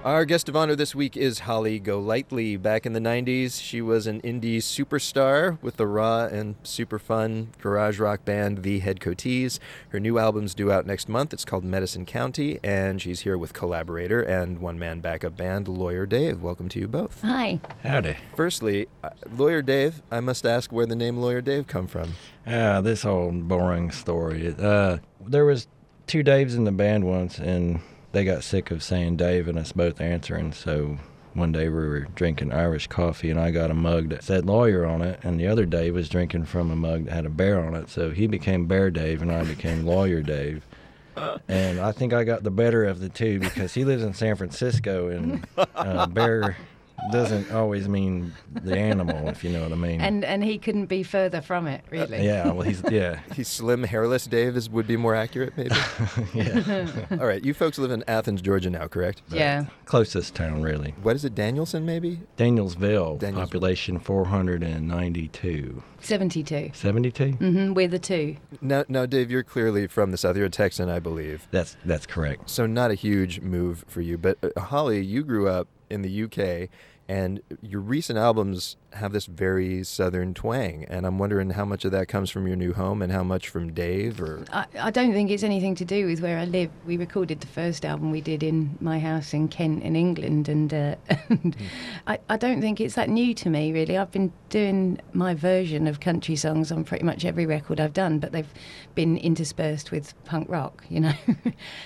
Our 0.02 0.24
guest 0.24 0.48
of 0.48 0.56
honor 0.56 0.74
this 0.74 0.94
week 0.94 1.14
is 1.14 1.40
Holly 1.40 1.78
Golightly. 1.78 2.56
Back 2.56 2.86
in 2.86 2.94
the 2.94 3.00
90s, 3.00 3.60
she 3.62 3.82
was 3.82 4.06
an 4.06 4.22
indie 4.22 4.56
superstar 4.56 5.60
with 5.60 5.76
the 5.76 5.86
raw 5.86 6.24
and 6.24 6.54
super 6.62 6.98
fun 6.98 7.50
garage 7.60 7.98
rock 8.00 8.24
band 8.24 8.62
The 8.62 8.80
Headcoatees. 8.80 9.58
Her 9.90 10.00
new 10.00 10.18
album's 10.18 10.54
due 10.54 10.72
out 10.72 10.86
next 10.86 11.06
month. 11.06 11.34
It's 11.34 11.44
called 11.44 11.64
Medicine 11.64 12.06
County, 12.06 12.58
and 12.64 13.02
she's 13.02 13.20
here 13.20 13.36
with 13.36 13.52
collaborator 13.52 14.22
and 14.22 14.60
one 14.60 14.78
man 14.78 15.00
backup 15.00 15.36
band, 15.36 15.68
Lawyer 15.68 16.06
Dave. 16.06 16.40
Welcome 16.40 16.70
to 16.70 16.78
you 16.80 16.88
both. 16.88 17.20
Hi. 17.20 17.60
Howdy. 17.82 18.16
Firstly, 18.34 18.88
uh, 19.04 19.10
Lawyer 19.36 19.60
Dave, 19.60 20.00
I 20.10 20.20
must 20.20 20.46
ask 20.46 20.72
where 20.72 20.86
the 20.86 20.96
name 20.96 21.18
Lawyer 21.18 21.42
Dave 21.42 21.66
come 21.66 21.86
from. 21.86 22.14
Ah, 22.46 22.80
this 22.80 23.02
whole 23.02 23.32
boring 23.32 23.90
story. 23.90 24.54
Uh, 24.58 24.96
there 25.26 25.44
was 25.44 25.66
two 26.06 26.24
Daves 26.24 26.56
in 26.56 26.64
the 26.64 26.72
band 26.72 27.04
once, 27.04 27.38
and 27.38 27.80
they 28.12 28.24
got 28.24 28.44
sick 28.44 28.70
of 28.70 28.82
saying 28.82 29.16
Dave 29.16 29.48
and 29.48 29.58
us 29.58 29.72
both 29.72 30.00
answering. 30.00 30.52
So 30.52 30.98
one 31.34 31.52
day 31.52 31.68
we 31.68 31.74
were 31.74 32.08
drinking 32.14 32.52
Irish 32.52 32.88
coffee, 32.88 33.30
and 33.30 33.38
I 33.38 33.50
got 33.50 33.70
a 33.70 33.74
mug 33.74 34.08
that 34.08 34.24
said 34.24 34.46
lawyer 34.46 34.84
on 34.84 35.00
it, 35.02 35.20
and 35.22 35.38
the 35.38 35.46
other 35.46 35.64
Dave 35.64 35.94
was 35.94 36.08
drinking 36.08 36.46
from 36.46 36.70
a 36.70 36.76
mug 36.76 37.04
that 37.04 37.12
had 37.12 37.26
a 37.26 37.30
bear 37.30 37.64
on 37.64 37.74
it. 37.74 37.88
So 37.88 38.10
he 38.10 38.26
became 38.26 38.66
Bear 38.66 38.90
Dave, 38.90 39.22
and 39.22 39.30
I 39.30 39.44
became 39.44 39.86
Lawyer 39.86 40.22
Dave. 40.22 40.66
And 41.48 41.78
I 41.80 41.92
think 41.92 42.14
I 42.14 42.24
got 42.24 42.44
the 42.44 42.50
better 42.50 42.84
of 42.84 43.00
the 43.00 43.10
two 43.10 43.40
because 43.40 43.74
he 43.74 43.84
lives 43.84 44.02
in 44.02 44.14
San 44.14 44.36
Francisco, 44.36 45.08
and 45.08 45.46
uh, 45.74 46.06
Bear 46.06 46.56
doesn't 47.12 47.50
always 47.52 47.88
mean 47.88 48.32
the 48.52 48.76
animal, 48.76 49.28
if 49.28 49.42
you 49.44 49.50
know 49.50 49.62
what 49.62 49.72
I 49.72 49.76
mean. 49.76 50.00
And 50.00 50.24
and 50.24 50.44
he 50.44 50.58
couldn't 50.58 50.86
be 50.86 51.02
further 51.02 51.40
from 51.40 51.66
it, 51.66 51.84
really. 51.90 52.24
yeah, 52.24 52.50
well, 52.50 52.62
he's 52.62 52.82
yeah. 52.90 53.20
He's 53.34 53.48
slim, 53.48 53.84
hairless 53.84 54.26
Dave 54.26 54.56
is, 54.56 54.68
would 54.70 54.86
be 54.86 54.96
more 54.96 55.14
accurate, 55.14 55.56
maybe. 55.56 55.74
yeah. 56.34 56.86
All 57.12 57.26
right, 57.26 57.44
you 57.44 57.54
folks 57.54 57.78
live 57.78 57.90
in 57.90 58.04
Athens, 58.08 58.42
Georgia 58.42 58.70
now, 58.70 58.86
correct? 58.88 59.22
Yeah. 59.30 59.66
Closest 59.84 60.34
town, 60.34 60.62
really. 60.62 60.94
What 61.02 61.16
is 61.16 61.24
it, 61.24 61.34
Danielson, 61.34 61.84
maybe? 61.84 62.20
Danielsville, 62.36 63.18
Danielsville. 63.20 63.34
population 63.34 63.98
492. 63.98 65.82
72. 66.00 66.70
72? 66.72 67.24
Mm-hmm, 67.24 67.74
We're 67.74 67.88
the 67.88 67.98
two. 67.98 68.36
Now, 68.60 68.84
now, 68.88 69.06
Dave, 69.06 69.30
you're 69.30 69.42
clearly 69.42 69.86
from 69.86 70.10
the 70.10 70.16
South. 70.16 70.36
You're 70.36 70.46
a 70.46 70.50
Texan, 70.50 70.88
I 70.88 70.98
believe. 70.98 71.46
That's 71.50 71.76
that's 71.84 72.06
correct. 72.06 72.48
So 72.48 72.66
not 72.66 72.90
a 72.90 72.94
huge 72.94 73.40
move 73.40 73.84
for 73.86 74.00
you. 74.00 74.16
But 74.18 74.38
uh, 74.42 74.60
Holly, 74.60 75.02
you 75.04 75.22
grew 75.24 75.48
up 75.48 75.68
in 75.90 76.02
the 76.02 76.24
UK, 76.24 76.68
And 77.08 77.40
your 77.60 77.80
recent 77.80 78.18
albums 78.18 78.76
have 78.92 79.12
this 79.12 79.26
very 79.26 79.84
southern 79.84 80.34
twang, 80.34 80.84
and 80.88 81.06
I'm 81.06 81.18
wondering 81.18 81.50
how 81.50 81.64
much 81.64 81.84
of 81.84 81.92
that 81.92 82.08
comes 82.08 82.30
from 82.30 82.46
your 82.46 82.56
new 82.56 82.72
home 82.72 83.02
and 83.02 83.12
how 83.12 83.22
much 83.22 83.48
from 83.48 83.72
Dave 83.72 84.20
or 84.20 84.44
I, 84.52 84.66
I 84.78 84.90
don't 84.90 85.12
think 85.12 85.30
it's 85.30 85.42
anything 85.42 85.74
to 85.76 85.84
do 85.84 86.06
with 86.06 86.20
where 86.20 86.38
I 86.38 86.44
live. 86.44 86.70
We 86.86 86.96
recorded 86.96 87.40
the 87.40 87.46
first 87.46 87.84
album 87.84 88.10
we 88.10 88.20
did 88.20 88.42
in 88.42 88.76
my 88.80 88.98
house 88.98 89.32
in 89.32 89.48
Kent, 89.48 89.82
in 89.82 89.96
England, 89.96 90.48
and, 90.48 90.72
uh, 90.72 90.94
and 91.28 91.56
I, 92.06 92.18
I 92.28 92.36
don't 92.36 92.60
think 92.60 92.80
it's 92.80 92.94
that 92.94 93.08
new 93.08 93.34
to 93.34 93.50
me, 93.50 93.72
really. 93.72 93.96
I've 93.96 94.10
been 94.10 94.32
doing 94.48 95.00
my 95.12 95.34
version 95.34 95.86
of 95.86 96.00
country 96.00 96.36
songs 96.36 96.72
on 96.72 96.84
pretty 96.84 97.04
much 97.04 97.24
every 97.24 97.46
record 97.46 97.80
I've 97.80 97.92
done, 97.92 98.18
but 98.18 98.32
they've 98.32 98.52
been 98.94 99.16
interspersed 99.16 99.90
with 99.90 100.12
punk 100.24 100.48
rock, 100.48 100.84
you 100.88 101.00
know, 101.00 101.12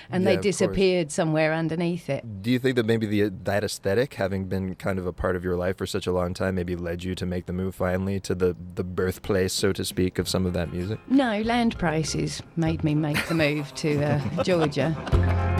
and 0.09 0.23
Yeah, 0.23 0.35
they 0.35 0.37
disappeared 0.37 1.11
somewhere 1.11 1.53
underneath 1.53 2.09
it. 2.09 2.41
Do 2.41 2.51
you 2.51 2.59
think 2.59 2.75
that 2.75 2.85
maybe 2.85 3.05
the 3.05 3.29
that 3.43 3.63
aesthetic, 3.63 4.15
having 4.15 4.45
been 4.45 4.75
kind 4.75 4.99
of 4.99 5.05
a 5.05 5.13
part 5.13 5.35
of 5.35 5.43
your 5.43 5.55
life 5.55 5.77
for 5.77 5.85
such 5.85 6.07
a 6.07 6.11
long 6.11 6.33
time, 6.33 6.55
maybe 6.55 6.75
led 6.75 6.94
you 7.03 7.15
to 7.15 7.25
make 7.25 7.45
the 7.45 7.53
move 7.53 7.75
finally 7.75 8.19
to 8.21 8.35
the 8.35 8.55
the 8.75 8.83
birthplace, 8.83 9.53
so 9.53 9.71
to 9.73 9.83
speak, 9.85 10.19
of 10.19 10.27
some 10.27 10.45
of 10.45 10.53
that 10.53 10.71
music? 10.71 10.99
No, 11.09 11.41
land 11.41 11.77
prices 11.77 12.41
made 12.55 12.83
me 12.83 12.95
make 12.95 13.25
the 13.27 13.35
move 13.35 13.73
to 13.75 14.03
uh, 14.03 14.43
Georgia. 14.43 15.54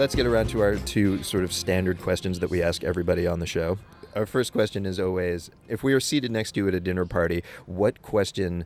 Let's 0.00 0.14
get 0.14 0.24
around 0.24 0.48
to 0.48 0.62
our 0.62 0.76
two 0.76 1.22
sort 1.22 1.44
of 1.44 1.52
standard 1.52 2.00
questions 2.00 2.38
that 2.38 2.48
we 2.48 2.62
ask 2.62 2.82
everybody 2.84 3.26
on 3.26 3.38
the 3.38 3.46
show. 3.46 3.76
Our 4.16 4.24
first 4.24 4.50
question 4.50 4.86
is 4.86 4.98
always 4.98 5.50
if 5.68 5.82
we 5.82 5.92
are 5.92 6.00
seated 6.00 6.30
next 6.30 6.52
to 6.52 6.60
you 6.60 6.68
at 6.68 6.74
a 6.74 6.80
dinner 6.80 7.04
party, 7.04 7.44
what 7.66 8.00
question 8.00 8.64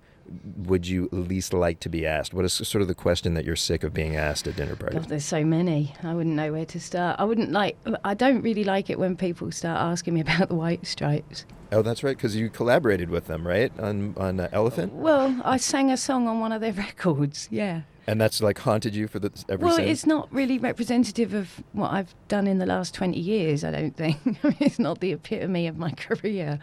would 0.57 0.87
you 0.87 1.09
least 1.11 1.53
like 1.53 1.81
to 1.81 1.89
be 1.89 2.07
asked? 2.07 2.35
What 2.35 2.45
is 2.45 2.53
sort 2.53 2.83
of 2.83 2.87
the 2.87 2.95
question 2.95 3.35
that 3.35 3.45
you're 3.45 3.57
sick 3.57 3.83
of 3.83 3.93
being 3.93 4.15
asked 4.15 4.47
at 4.47 4.55
dinner 4.55 4.77
parties? 4.77 5.01
God, 5.01 5.09
there's 5.09 5.25
so 5.25 5.45
many. 5.45 5.93
I 6.05 6.15
wouldn't 6.15 6.37
know 6.37 6.53
where 6.53 6.67
to 6.67 6.79
start. 6.79 7.19
I 7.19 7.25
wouldn't 7.25 7.51
like. 7.51 7.77
I 8.05 8.15
don't 8.15 8.41
really 8.43 8.63
like 8.63 8.89
it 8.89 9.01
when 9.01 9.17
people 9.17 9.51
start 9.51 9.81
asking 9.81 10.15
me 10.15 10.21
about 10.21 10.51
the 10.51 10.55
White 10.55 10.87
Stripes. 10.87 11.47
Oh, 11.73 11.83
that's 11.83 12.05
right, 12.05 12.17
because 12.17 12.37
you 12.37 12.49
collaborated 12.49 13.11
with 13.11 13.27
them, 13.27 13.45
right, 13.45 13.73
on 13.81 14.15
on 14.17 14.39
uh, 14.39 14.49
Elephant, 14.53 14.93
Well, 14.93 15.43
I 15.45 15.57
sang 15.57 15.91
a 15.91 15.97
song 15.97 16.29
on 16.29 16.39
one 16.39 16.53
of 16.53 16.61
their 16.61 16.73
records. 16.87 17.49
Yeah. 17.51 17.81
And 18.07 18.21
that's 18.21 18.43
like 18.43 18.59
haunted 18.59 18.95
you 18.95 19.09
for 19.09 19.19
the 19.19 19.33
ever 19.49 19.65
well, 19.65 19.77
since. 19.77 19.91
it's 19.91 20.07
not 20.07 20.33
really 20.33 20.59
representative 20.59 21.33
of 21.35 21.63
what 21.73 21.93
I've 21.93 22.15
done 22.29 22.47
in 22.47 22.59
the 22.59 22.67
last 22.67 22.95
20 22.95 23.19
years, 23.19 23.65
I 23.65 23.71
don't 23.71 23.97
think. 23.97 24.19
It's 24.65 24.79
not 24.79 25.01
the 25.01 25.13
epitome 25.13 25.67
of 25.67 25.77
my 25.77 25.91
career. 25.97 26.59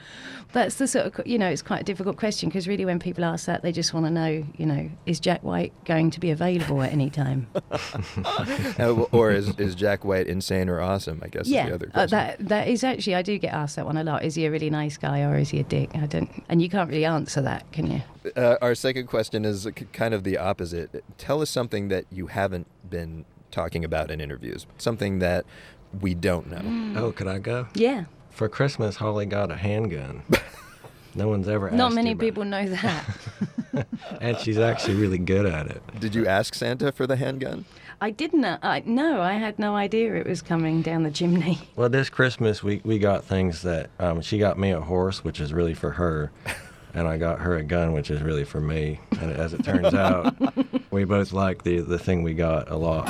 That's 0.54 0.76
the 0.76 0.88
sort 0.88 1.06
of, 1.08 1.28
you 1.28 1.38
know, 1.38 1.48
it's 1.48 1.62
quite 1.62 1.82
a 1.82 1.84
difficult 1.84 2.18
question 2.18 2.50
because 2.50 2.68
really 2.68 2.86
when 2.86 3.00
people 3.00 3.24
ask 3.24 3.46
that, 3.46 3.62
they 3.64 3.72
just 3.72 3.94
want 3.94 4.06
to 4.06 4.10
know, 4.10 4.46
you 4.58 4.66
know, 4.66 4.90
is 5.06 5.20
Jack 5.20 5.44
White 5.44 5.74
going 5.86 6.10
to 6.12 6.20
be 6.20 6.32
available 6.32 6.82
at 6.82 6.92
any 6.92 7.10
time? 7.10 7.48
Uh, 8.80 9.06
or 9.12 9.32
is 9.32 9.50
is 9.60 9.76
Jack 9.76 10.06
White 10.06 10.28
insane 10.28 10.70
or 10.70 10.80
awesome? 10.80 11.22
I 11.24 11.28
guess 11.28 11.46
is 11.46 11.52
yeah, 11.52 11.68
the 11.68 11.76
other 11.76 11.92
uh, 11.94 12.06
that 12.08 12.38
that 12.40 12.68
is 12.68 12.84
actually 12.84 13.16
I 13.16 13.22
do 13.22 13.38
get 13.38 13.54
asked 13.54 13.76
that 13.76 13.86
one 13.86 13.98
a 13.98 14.04
lot. 14.04 14.24
Is 14.24 14.36
he 14.36 14.46
a 14.46 14.52
really 14.52 14.70
nice 14.70 14.98
guy 14.98 15.22
or 15.24 15.38
is 15.38 15.50
he 15.50 15.60
a 15.60 15.64
dick? 15.64 15.90
I 15.94 16.06
don't, 16.06 16.30
and 16.50 16.62
you 16.62 16.70
can't 16.70 16.90
really 16.90 17.06
answer 17.06 17.42
that, 17.42 17.72
can 17.72 17.92
you? 17.92 18.02
Uh, 18.36 18.56
our 18.62 18.76
second 18.76 19.08
question 19.08 19.46
is 19.46 19.68
kind 19.94 20.14
of 20.14 20.24
the 20.24 20.38
opposite. 20.38 21.04
Tell 21.18 21.42
us 21.42 21.50
something 21.50 21.88
that 21.88 22.06
you 22.12 22.28
haven't 22.28 22.68
been 22.90 23.26
talking 23.50 23.84
about 23.84 24.12
in 24.12 24.22
interviews, 24.22 24.66
something 24.78 25.20
that 25.20 25.46
we 26.00 26.14
don't 26.14 26.48
know. 26.50 27.02
Oh, 27.02 27.12
could 27.12 27.28
I 27.28 27.40
go? 27.40 27.68
Yeah. 27.74 28.06
For 28.30 28.48
Christmas, 28.48 28.98
Holly 28.98 29.26
got 29.26 29.52
a 29.52 29.56
handgun. 29.58 30.24
no 31.16 31.28
one's 31.28 31.48
ever 31.50 31.68
asked 31.68 31.78
Not 31.78 31.90
you 31.92 31.96
many 31.96 32.12
about 32.12 32.22
people 32.22 32.46
know 32.46 32.68
that. 32.68 33.06
And 34.20 34.38
she's 34.38 34.58
actually 34.60 34.96
really 34.96 35.18
good 35.18 35.46
at 35.46 35.68
it. 35.68 35.82
Did 36.00 36.14
you 36.14 36.28
ask 36.28 36.54
Santa 36.56 36.92
for 36.92 37.08
the 37.08 37.16
handgun? 37.16 37.64
I 38.02 38.12
didn't. 38.12 38.44
uh, 38.44 38.58
I 38.62 38.84
no, 38.86 39.22
I 39.22 39.34
had 39.34 39.58
no 39.60 39.76
idea 39.76 40.14
it 40.16 40.28
was 40.28 40.42
coming 40.42 40.82
down 40.82 41.04
the 41.04 41.12
chimney. 41.12 41.58
Well, 41.78 41.88
this 41.88 42.10
Christmas 42.10 42.62
we, 42.62 42.82
we 42.84 43.00
got 43.00 43.24
things 43.24 43.62
that 43.62 43.90
um, 43.98 44.20
she 44.22 44.38
got 44.40 44.60
me 44.60 44.72
a 44.72 44.82
horse, 44.82 45.24
which 45.24 45.40
is 45.40 45.54
really 45.54 45.74
for 45.74 45.92
her, 45.92 46.32
and 46.94 47.08
I 47.08 47.18
got 47.18 47.40
her 47.40 47.58
a 47.58 47.64
gun, 47.64 47.94
which 47.94 48.12
is 48.12 48.22
really 48.22 48.44
for 48.44 48.62
me. 48.62 49.00
And 49.20 49.32
as 49.32 49.54
it 49.54 49.64
turns 49.64 49.94
out, 49.94 50.36
we 50.92 51.04
both 51.04 51.32
like 51.34 51.64
the 51.64 51.80
the 51.82 52.00
thing 52.00 52.24
we 52.24 52.34
got 52.34 52.70
a 52.70 52.76
lot. 52.76 53.08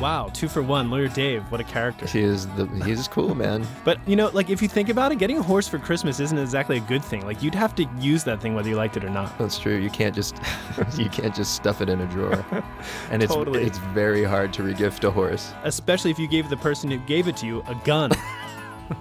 Wow, 0.00 0.30
two 0.32 0.46
for 0.46 0.62
one. 0.62 0.90
Lawyer 0.92 1.08
Dave, 1.08 1.42
what 1.50 1.60
a 1.60 1.64
character. 1.64 2.06
He 2.06 2.20
is 2.20 2.46
the 2.54 2.66
he's 2.84 3.08
cool, 3.08 3.34
man. 3.34 3.66
But 3.84 3.98
you 4.08 4.14
know, 4.14 4.28
like 4.32 4.48
if 4.48 4.62
you 4.62 4.68
think 4.68 4.90
about 4.90 5.10
it, 5.10 5.16
getting 5.18 5.38
a 5.38 5.42
horse 5.42 5.66
for 5.66 5.78
Christmas 5.80 6.20
isn't 6.20 6.38
exactly 6.38 6.76
a 6.76 6.80
good 6.80 7.04
thing. 7.04 7.26
Like 7.26 7.42
you'd 7.42 7.54
have 7.56 7.74
to 7.74 7.88
use 7.98 8.22
that 8.24 8.40
thing 8.40 8.54
whether 8.54 8.68
you 8.68 8.76
liked 8.76 8.96
it 8.96 9.04
or 9.04 9.10
not. 9.10 9.36
That's 9.38 9.58
true. 9.58 9.76
You 9.76 9.90
can't 9.90 10.14
just 10.14 10.36
you 10.96 11.10
can't 11.10 11.34
just 11.34 11.56
stuff 11.56 11.80
it 11.80 11.88
in 11.88 12.00
a 12.00 12.06
drawer, 12.06 12.44
and 13.10 13.24
it's 13.24 13.34
Totally. 13.34 13.64
it's 13.64 13.78
very 13.78 14.22
hard 14.22 14.52
to 14.54 14.62
regift 14.62 15.02
a 15.02 15.10
horse. 15.10 15.52
Especially 15.64 16.12
if 16.12 16.18
you 16.18 16.28
gave 16.28 16.48
the 16.48 16.56
person 16.56 16.90
who 16.92 16.98
gave 16.98 17.26
it 17.26 17.36
to 17.38 17.46
you 17.46 17.64
a 17.66 17.74
gun. 17.84 18.12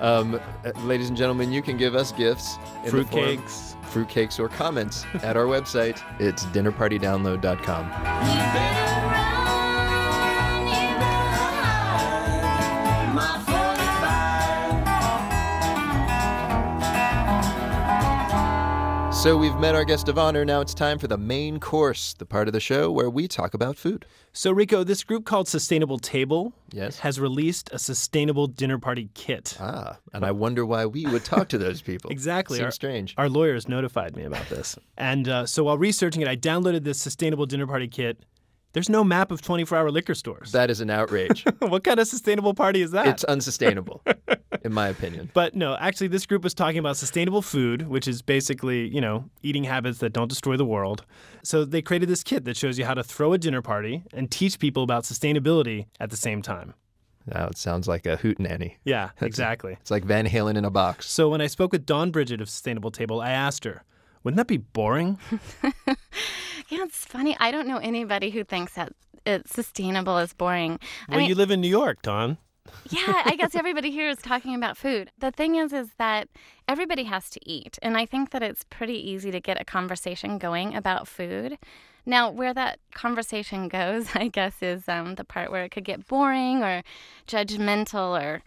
Um, 0.00 0.40
uh, 0.64 0.70
ladies 0.80 1.08
and 1.10 1.16
gentlemen, 1.16 1.52
you 1.52 1.62
can 1.62 1.76
give 1.76 1.94
us 1.94 2.10
gifts, 2.10 2.56
in 2.84 2.96
the 2.96 3.04
form- 3.04 3.24
Fruitcakes. 3.38 3.76
fruitcakes, 3.92 4.40
or 4.40 4.48
comments 4.48 5.04
at 5.22 5.36
our 5.36 5.44
website. 5.44 6.02
It's 6.18 6.44
dinnerpartydownload.com. 6.46 8.81
So 19.22 19.36
we've 19.36 19.54
met 19.60 19.76
our 19.76 19.84
guest 19.84 20.08
of 20.08 20.18
honor. 20.18 20.44
Now 20.44 20.60
it's 20.60 20.74
time 20.74 20.98
for 20.98 21.06
the 21.06 21.16
main 21.16 21.60
course, 21.60 22.12
the 22.12 22.26
part 22.26 22.48
of 22.48 22.52
the 22.54 22.58
show 22.58 22.90
where 22.90 23.08
we 23.08 23.28
talk 23.28 23.54
about 23.54 23.76
food. 23.76 24.04
So 24.32 24.50
Rico, 24.50 24.82
this 24.82 25.04
group 25.04 25.24
called 25.24 25.46
Sustainable 25.46 26.00
Table 26.00 26.52
Yes. 26.72 26.98
has 26.98 27.20
released 27.20 27.70
a 27.72 27.78
sustainable 27.78 28.48
dinner 28.48 28.78
party 28.80 29.10
kit. 29.14 29.56
Ah, 29.60 29.98
and 30.12 30.24
I 30.24 30.32
wonder 30.32 30.66
why 30.66 30.86
we 30.86 31.06
would 31.06 31.24
talk 31.24 31.48
to 31.50 31.58
those 31.58 31.80
people. 31.82 32.10
Exactly. 32.22 32.56
Seems 32.58 32.64
Our- 32.64 32.70
strange. 32.72 33.14
Our 33.16 33.28
lawyers 33.28 33.68
notified 33.68 34.16
me 34.16 34.24
about 34.24 34.48
this. 34.48 34.76
And 34.98 35.28
uh, 35.28 35.46
so 35.46 35.62
while 35.62 35.78
researching 35.78 36.20
it, 36.22 36.26
I 36.26 36.34
downloaded 36.34 36.82
this 36.82 37.00
sustainable 37.00 37.46
dinner 37.46 37.68
party 37.68 37.86
kit. 37.86 38.24
There's 38.72 38.88
no 38.88 39.04
map 39.04 39.30
of 39.30 39.42
24 39.42 39.76
hour 39.78 39.90
liquor 39.90 40.14
stores. 40.14 40.50
That 40.52 40.68
is 40.70 40.80
an 40.80 40.90
outrage. 40.90 41.44
what 41.60 41.84
kind 41.84 42.00
of 42.00 42.08
sustainable 42.08 42.54
party 42.54 42.80
is 42.82 42.90
that? 42.92 43.06
it's 43.06 43.22
unsustainable, 43.24 44.02
in 44.64 44.72
my 44.72 44.88
opinion. 44.88 45.30
But 45.34 45.54
no, 45.54 45.76
actually, 45.76 46.08
this 46.08 46.26
group 46.26 46.42
was 46.44 46.54
talking 46.54 46.78
about 46.78 46.96
sustainable 46.96 47.42
food, 47.42 47.88
which 47.88 48.06
is 48.08 48.22
basically, 48.22 48.88
you 48.88 49.00
know, 49.00 49.24
eating 49.42 49.64
habits 49.64 49.98
that 49.98 50.12
don't 50.12 50.28
destroy 50.28 50.56
the 50.56 50.64
world. 50.64 51.04
So 51.42 51.64
they 51.64 51.82
created 51.82 52.08
this 52.08 52.22
kit 52.22 52.44
that 52.44 52.56
shows 52.56 52.78
you 52.78 52.84
how 52.84 52.94
to 52.94 53.02
throw 53.02 53.32
a 53.32 53.38
dinner 53.38 53.62
party 53.62 54.04
and 54.12 54.30
teach 54.30 54.58
people 54.58 54.82
about 54.82 55.04
sustainability 55.04 55.86
at 56.00 56.10
the 56.10 56.16
same 56.16 56.42
time. 56.42 56.74
Now 57.26 57.46
it 57.46 57.56
sounds 57.58 57.86
like 57.86 58.04
a 58.06 58.16
hootenanny. 58.16 58.76
Yeah, 58.84 59.10
exactly. 59.20 59.76
It's 59.80 59.90
like 59.90 60.04
Van 60.04 60.26
Halen 60.26 60.56
in 60.56 60.64
a 60.64 60.70
box. 60.70 61.08
So 61.08 61.28
when 61.28 61.40
I 61.40 61.46
spoke 61.46 61.70
with 61.72 61.86
Dawn 61.86 62.10
Bridget 62.10 62.40
of 62.40 62.48
Sustainable 62.48 62.90
Table, 62.90 63.20
I 63.20 63.30
asked 63.30 63.64
her, 63.64 63.84
wouldn't 64.24 64.36
that 64.38 64.46
be 64.48 64.56
boring? 64.58 65.18
Yeah, 66.68 66.84
it's 66.84 67.04
funny. 67.04 67.36
I 67.38 67.50
don't 67.50 67.66
know 67.66 67.76
anybody 67.76 68.30
who 68.30 68.44
thinks 68.44 68.74
that 68.74 68.94
it's 69.26 69.52
sustainable 69.52 70.16
is 70.18 70.32
boring. 70.32 70.78
I 71.06 71.10
Well, 71.10 71.18
mean, 71.20 71.28
you 71.28 71.34
live 71.34 71.50
in 71.50 71.60
New 71.60 71.68
York, 71.68 72.00
Dawn. 72.00 72.38
Yeah, 72.90 73.22
I 73.24 73.36
guess 73.36 73.54
everybody 73.54 73.90
here 73.90 74.08
is 74.08 74.18
talking 74.18 74.54
about 74.54 74.76
food. 74.76 75.10
The 75.18 75.30
thing 75.30 75.56
is, 75.56 75.72
is 75.72 75.90
that 75.98 76.28
everybody 76.68 77.04
has 77.04 77.30
to 77.30 77.40
eat, 77.48 77.78
and 77.82 77.96
I 77.96 78.06
think 78.06 78.30
that 78.30 78.42
it's 78.42 78.64
pretty 78.70 78.94
easy 78.94 79.30
to 79.30 79.40
get 79.40 79.60
a 79.60 79.64
conversation 79.64 80.38
going 80.38 80.74
about 80.74 81.08
food. 81.08 81.58
Now, 82.04 82.30
where 82.30 82.52
that 82.54 82.78
conversation 82.94 83.68
goes, 83.68 84.08
I 84.14 84.28
guess, 84.28 84.62
is 84.62 84.88
um, 84.88 85.14
the 85.14 85.24
part 85.24 85.50
where 85.50 85.64
it 85.64 85.70
could 85.70 85.84
get 85.84 86.06
boring 86.06 86.62
or 86.62 86.82
judgmental 87.26 88.20
or 88.20 88.42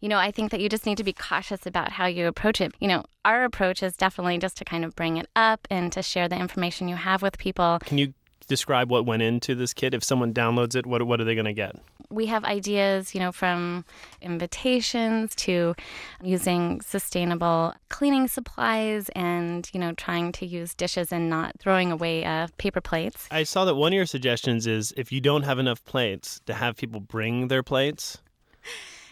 you 0.00 0.08
know, 0.08 0.16
I 0.16 0.30
think 0.30 0.50
that 0.50 0.60
you 0.60 0.68
just 0.70 0.86
need 0.86 0.96
to 0.96 1.04
be 1.04 1.12
cautious 1.12 1.66
about 1.66 1.92
how 1.92 2.06
you 2.06 2.26
approach 2.26 2.60
it. 2.60 2.72
You 2.80 2.88
know, 2.88 3.04
our 3.24 3.44
approach 3.44 3.82
is 3.82 3.96
definitely 3.96 4.38
just 4.38 4.56
to 4.58 4.64
kind 4.64 4.82
of 4.84 4.96
bring 4.96 5.18
it 5.18 5.28
up 5.36 5.68
and 5.70 5.92
to 5.92 6.02
share 6.02 6.26
the 6.26 6.36
information 6.36 6.88
you 6.88 6.96
have 6.96 7.20
with 7.20 7.36
people. 7.36 7.78
Can 7.84 7.98
you 7.98 8.14
describe 8.50 8.90
what 8.90 9.06
went 9.06 9.22
into 9.22 9.54
this 9.54 9.72
kit? 9.72 9.94
If 9.94 10.04
someone 10.04 10.34
downloads 10.34 10.76
it, 10.76 10.84
what, 10.84 11.02
what 11.06 11.20
are 11.20 11.24
they 11.24 11.34
going 11.34 11.46
to 11.46 11.54
get? 11.54 11.76
we 12.10 12.26
have 12.26 12.44
ideas, 12.44 13.14
you 13.14 13.20
know, 13.20 13.30
from 13.30 13.84
invitations 14.20 15.34
to 15.36 15.74
using 16.22 16.80
sustainable 16.80 17.72
cleaning 17.88 18.26
supplies 18.26 19.08
and, 19.10 19.70
you 19.72 19.78
know, 19.78 19.92
trying 19.92 20.32
to 20.32 20.46
use 20.46 20.74
dishes 20.74 21.12
and 21.12 21.30
not 21.30 21.54
throwing 21.60 21.92
away 21.92 22.24
uh, 22.24 22.48
paper 22.58 22.80
plates. 22.80 23.28
I 23.30 23.44
saw 23.44 23.64
that 23.64 23.76
one 23.76 23.92
of 23.92 23.96
your 23.96 24.06
suggestions 24.06 24.66
is 24.66 24.92
if 24.96 25.12
you 25.12 25.20
don't 25.20 25.44
have 25.44 25.58
enough 25.58 25.84
plates, 25.84 26.40
to 26.46 26.54
have 26.54 26.76
people 26.76 27.00
bring 27.00 27.48
their 27.48 27.62
plates. 27.62 28.18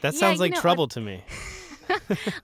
That 0.01 0.15
sounds 0.15 0.39
you 0.39 0.43
like 0.43 0.55
know, 0.55 0.61
trouble 0.61 0.89
to 0.89 1.01
me. 1.01 1.25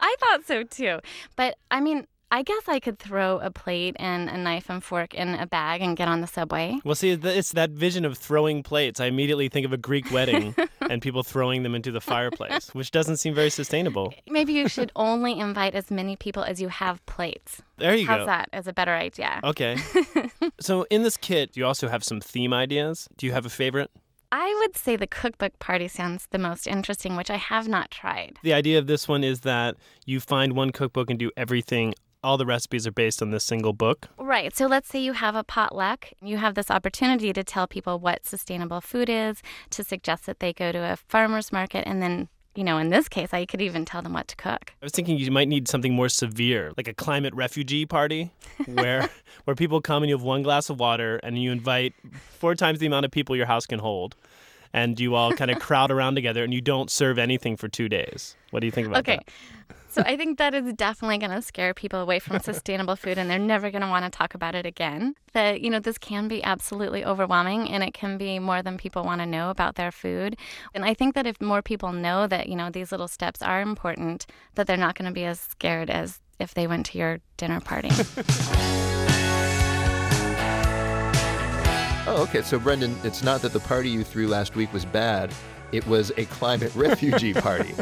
I 0.00 0.16
thought 0.20 0.44
so 0.46 0.62
too. 0.62 1.00
But 1.36 1.56
I 1.70 1.80
mean, 1.80 2.06
I 2.30 2.42
guess 2.42 2.62
I 2.66 2.80
could 2.80 2.98
throw 2.98 3.38
a 3.38 3.50
plate 3.50 3.94
and 3.98 4.28
a 4.28 4.36
knife 4.36 4.68
and 4.68 4.82
fork 4.82 5.14
in 5.14 5.34
a 5.34 5.46
bag 5.46 5.82
and 5.82 5.96
get 5.96 6.08
on 6.08 6.20
the 6.20 6.26
subway. 6.26 6.78
Well, 6.84 6.94
see, 6.94 7.10
it's 7.10 7.52
that 7.52 7.70
vision 7.70 8.04
of 8.04 8.18
throwing 8.18 8.62
plates. 8.62 8.98
I 8.98 9.06
immediately 9.06 9.48
think 9.48 9.64
of 9.64 9.72
a 9.72 9.76
Greek 9.76 10.10
wedding 10.10 10.54
and 10.80 11.00
people 11.00 11.22
throwing 11.22 11.62
them 11.62 11.74
into 11.74 11.92
the 11.92 12.00
fireplace, 12.00 12.74
which 12.74 12.90
doesn't 12.90 13.18
seem 13.18 13.34
very 13.34 13.50
sustainable. 13.50 14.12
Maybe 14.28 14.52
you 14.52 14.68
should 14.68 14.90
only 14.96 15.38
invite 15.38 15.74
as 15.74 15.90
many 15.90 16.16
people 16.16 16.42
as 16.42 16.60
you 16.60 16.68
have 16.68 17.04
plates. 17.06 17.62
There 17.76 17.94
you 17.94 18.06
How's 18.06 18.20
go. 18.20 18.26
that 18.26 18.48
as 18.52 18.66
a 18.66 18.72
better 18.72 18.94
idea? 18.94 19.40
Okay. 19.44 19.76
so, 20.60 20.86
in 20.90 21.02
this 21.02 21.16
kit, 21.16 21.56
you 21.56 21.64
also 21.64 21.88
have 21.88 22.02
some 22.02 22.20
theme 22.20 22.52
ideas. 22.52 23.08
Do 23.16 23.26
you 23.26 23.32
have 23.32 23.46
a 23.46 23.50
favorite? 23.50 23.90
I 24.36 24.52
would 24.62 24.76
say 24.76 24.96
the 24.96 25.06
cookbook 25.06 25.56
party 25.60 25.86
sounds 25.86 26.26
the 26.32 26.38
most 26.38 26.66
interesting, 26.66 27.14
which 27.14 27.30
I 27.30 27.36
have 27.36 27.68
not 27.68 27.92
tried. 27.92 28.36
The 28.42 28.52
idea 28.52 28.80
of 28.80 28.88
this 28.88 29.06
one 29.06 29.22
is 29.22 29.42
that 29.42 29.76
you 30.06 30.18
find 30.18 30.54
one 30.54 30.70
cookbook 30.72 31.08
and 31.08 31.16
do 31.16 31.30
everything. 31.36 31.94
All 32.24 32.38
the 32.38 32.46
recipes 32.46 32.86
are 32.86 32.90
based 32.92 33.20
on 33.20 33.30
this 33.30 33.44
single 33.44 33.74
book. 33.74 34.08
Right. 34.18 34.56
So 34.56 34.66
let's 34.66 34.88
say 34.88 34.98
you 34.98 35.12
have 35.12 35.34
a 35.36 35.44
potluck. 35.44 36.08
You 36.22 36.38
have 36.38 36.54
this 36.54 36.70
opportunity 36.70 37.32
to 37.34 37.44
tell 37.44 37.66
people 37.66 37.98
what 37.98 38.24
sustainable 38.24 38.80
food 38.80 39.10
is, 39.10 39.42
to 39.70 39.84
suggest 39.84 40.24
that 40.24 40.40
they 40.40 40.54
go 40.54 40.72
to 40.72 40.78
a 40.78 40.96
farmer's 40.96 41.52
market, 41.52 41.86
and 41.86 42.00
then, 42.00 42.28
you 42.54 42.64
know, 42.64 42.78
in 42.78 42.88
this 42.88 43.08
case, 43.10 43.34
I 43.34 43.44
could 43.44 43.60
even 43.60 43.84
tell 43.84 44.00
them 44.00 44.14
what 44.14 44.26
to 44.28 44.36
cook. 44.36 44.72
I 44.80 44.86
was 44.86 44.92
thinking 44.92 45.18
you 45.18 45.30
might 45.30 45.48
need 45.48 45.68
something 45.68 45.92
more 45.92 46.08
severe, 46.08 46.72
like 46.78 46.88
a 46.88 46.94
climate 46.94 47.34
refugee 47.34 47.84
party, 47.84 48.30
where 48.66 49.10
where 49.44 49.54
people 49.54 49.82
come 49.82 50.02
and 50.02 50.08
you 50.08 50.16
have 50.16 50.24
one 50.24 50.42
glass 50.42 50.70
of 50.70 50.80
water 50.80 51.20
and 51.22 51.40
you 51.40 51.52
invite 51.52 51.92
four 52.38 52.54
times 52.54 52.78
the 52.78 52.86
amount 52.86 53.04
of 53.04 53.10
people 53.12 53.36
your 53.36 53.46
house 53.46 53.66
can 53.66 53.80
hold, 53.80 54.16
and 54.72 54.98
you 54.98 55.14
all 55.14 55.32
kind 55.34 55.50
of 55.50 55.58
crowd 55.66 55.90
around 55.90 56.14
together 56.14 56.42
and 56.42 56.54
you 56.54 56.62
don't 56.62 56.90
serve 56.90 57.18
anything 57.18 57.56
for 57.58 57.68
two 57.68 57.88
days. 57.90 58.34
What 58.50 58.60
do 58.60 58.66
you 58.66 58.72
think 58.72 58.86
about 58.86 59.00
Okay. 59.00 59.16
that? 59.68 59.76
So 59.94 60.02
I 60.04 60.16
think 60.16 60.38
that 60.38 60.54
is 60.54 60.72
definitely 60.74 61.18
going 61.18 61.30
to 61.30 61.40
scare 61.40 61.72
people 61.72 62.00
away 62.00 62.18
from 62.18 62.40
sustainable 62.40 62.96
food 62.96 63.16
and 63.16 63.30
they're 63.30 63.38
never 63.38 63.70
going 63.70 63.82
to 63.82 63.88
want 63.88 64.04
to 64.04 64.10
talk 64.10 64.34
about 64.34 64.56
it 64.56 64.66
again. 64.66 65.14
That, 65.34 65.60
you 65.60 65.70
know, 65.70 65.78
this 65.78 65.98
can 65.98 66.26
be 66.26 66.42
absolutely 66.42 67.04
overwhelming 67.04 67.70
and 67.70 67.84
it 67.84 67.94
can 67.94 68.18
be 68.18 68.40
more 68.40 68.60
than 68.60 68.76
people 68.76 69.04
want 69.04 69.20
to 69.20 69.26
know 69.26 69.50
about 69.50 69.76
their 69.76 69.92
food. 69.92 70.36
And 70.74 70.84
I 70.84 70.94
think 70.94 71.14
that 71.14 71.28
if 71.28 71.40
more 71.40 71.62
people 71.62 71.92
know 71.92 72.26
that, 72.26 72.48
you 72.48 72.56
know, 72.56 72.70
these 72.70 72.90
little 72.90 73.06
steps 73.06 73.40
are 73.40 73.60
important, 73.60 74.26
that 74.56 74.66
they're 74.66 74.76
not 74.76 74.96
going 74.96 75.08
to 75.08 75.14
be 75.14 75.26
as 75.26 75.38
scared 75.38 75.90
as 75.90 76.18
if 76.40 76.54
they 76.54 76.66
went 76.66 76.86
to 76.86 76.98
your 76.98 77.20
dinner 77.36 77.60
party. 77.60 77.90
Oh, 82.06 82.22
okay. 82.24 82.42
So, 82.42 82.58
Brendan, 82.58 82.94
it's 83.02 83.22
not 83.22 83.40
that 83.40 83.54
the 83.54 83.60
party 83.60 83.88
you 83.88 84.04
threw 84.04 84.28
last 84.28 84.54
week 84.54 84.70
was 84.74 84.84
bad. 84.84 85.32
It 85.74 85.86
was 85.88 86.12
a 86.16 86.24
climate 86.26 86.72
refugee 86.76 87.34
party. 87.34 87.74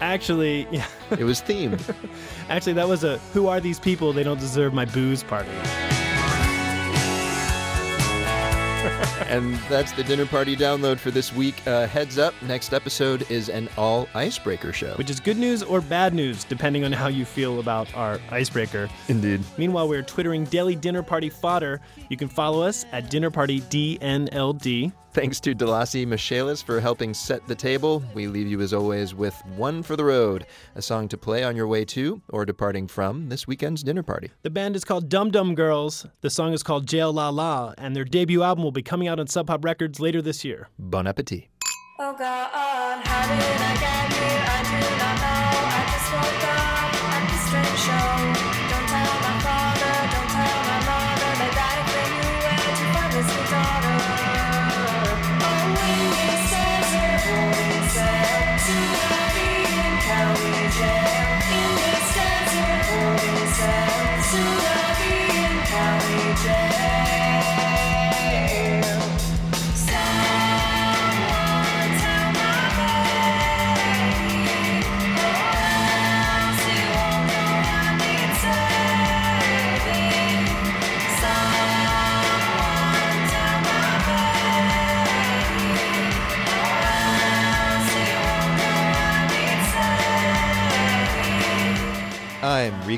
Actually, 0.00 0.68
yeah. 0.70 0.86
It 1.10 1.24
was 1.24 1.40
themed. 1.40 1.82
Actually, 2.48 2.74
that 2.74 2.88
was 2.88 3.02
a 3.02 3.18
"Who 3.34 3.48
are 3.48 3.60
these 3.60 3.80
people? 3.80 4.12
They 4.12 4.22
don't 4.22 4.38
deserve 4.38 4.72
my 4.72 4.84
booze" 4.84 5.24
party. 5.24 5.50
and 9.26 9.56
that's 9.68 9.90
the 9.92 10.04
dinner 10.04 10.24
party 10.24 10.56
download 10.56 10.98
for 10.98 11.10
this 11.10 11.34
week. 11.34 11.66
Uh, 11.66 11.88
heads 11.88 12.16
up, 12.16 12.32
next 12.42 12.72
episode 12.72 13.28
is 13.30 13.48
an 13.48 13.68
all 13.76 14.08
icebreaker 14.14 14.72
show. 14.72 14.94
Which 14.94 15.10
is 15.10 15.18
good 15.18 15.36
news 15.36 15.64
or 15.64 15.80
bad 15.80 16.14
news, 16.14 16.44
depending 16.44 16.84
on 16.84 16.92
how 16.92 17.08
you 17.08 17.24
feel 17.24 17.58
about 17.58 17.92
our 17.94 18.20
icebreaker. 18.30 18.88
Indeed. 19.08 19.42
Meanwhile, 19.58 19.88
we're 19.88 20.02
twittering 20.02 20.44
daily 20.44 20.76
dinner 20.76 21.02
party 21.02 21.28
fodder. 21.28 21.80
You 22.08 22.16
can 22.16 22.28
follow 22.28 22.62
us 22.62 22.86
at 22.92 23.10
dinner 23.10 23.30
party 23.30 23.60
DNLD. 23.62 24.92
Thanks 25.12 25.40
to 25.40 25.56
Delasi 25.56 26.06
Michaelis 26.06 26.62
for 26.62 26.78
helping 26.78 27.14
set 27.14 27.44
the 27.48 27.54
table. 27.54 28.00
We 28.14 28.28
leave 28.28 28.46
you, 28.46 28.60
as 28.60 28.72
always, 28.72 29.12
with 29.12 29.34
One 29.56 29.82
for 29.82 29.96
the 29.96 30.04
Road, 30.04 30.46
a 30.76 30.82
song 30.82 31.08
to 31.08 31.18
play 31.18 31.42
on 31.42 31.56
your 31.56 31.66
way 31.66 31.84
to 31.86 32.22
or 32.28 32.46
departing 32.46 32.86
from 32.86 33.28
this 33.28 33.44
weekend's 33.44 33.82
dinner 33.82 34.04
party. 34.04 34.30
The 34.42 34.50
band 34.50 34.76
is 34.76 34.84
called 34.84 35.08
Dum 35.08 35.32
Dum 35.32 35.56
Girls. 35.56 36.06
The 36.20 36.30
song 36.30 36.52
is 36.52 36.62
called 36.62 36.86
Jail 36.86 37.12
La 37.12 37.28
La, 37.28 37.74
and 37.76 37.96
their 37.96 38.04
debut 38.04 38.44
album 38.44 38.62
will 38.62 38.70
be 38.70 38.82
coming 38.82 39.08
out 39.08 39.18
on 39.18 39.26
Sub 39.26 39.48
Pop 39.48 39.64
Records 39.64 39.98
later 39.98 40.22
this 40.22 40.44
year. 40.44 40.68
Bon 40.78 41.08
appetit. 41.08 41.48
Oh 41.98 42.14
God, 42.16 43.04
how 43.04 43.28
did 43.28 43.42
I 43.42 43.74
get 43.80 44.12
here? 44.12 44.44
I 44.46 44.62
do 44.62 44.78
not 44.96 45.16
know. 45.18 45.50
I 45.66 45.82
just 45.90 46.08
woke 46.14 46.44
up 46.46 46.94
at 47.10 47.22
this 47.30 47.42
strange 47.48 48.54
show. 48.54 48.59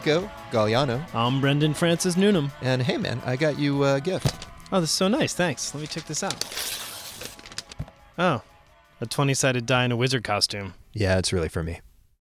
I'm 0.02 0.08
Rico 0.08 0.30
Gagliano. 0.50 1.14
I'm 1.14 1.40
Brendan 1.40 1.74
Francis 1.74 2.16
Newnam. 2.16 2.50
And 2.60 2.82
hey, 2.82 2.96
man, 2.96 3.22
I 3.24 3.36
got 3.36 3.56
you 3.56 3.84
a 3.84 4.00
gift. 4.00 4.48
Oh, 4.72 4.80
this 4.80 4.90
is 4.90 4.96
so 4.96 5.06
nice. 5.06 5.32
Thanks. 5.32 5.72
Let 5.74 5.80
me 5.80 5.86
check 5.86 6.04
this 6.06 6.24
out. 6.24 6.44
Oh, 8.18 8.42
a 9.00 9.06
20 9.06 9.34
sided 9.34 9.64
die 9.64 9.84
in 9.84 9.92
a 9.92 9.96
wizard 9.96 10.24
costume. 10.24 10.74
Yeah, 10.92 11.18
it's 11.18 11.32
really 11.32 11.48
for 11.48 11.62
me. 11.62 11.80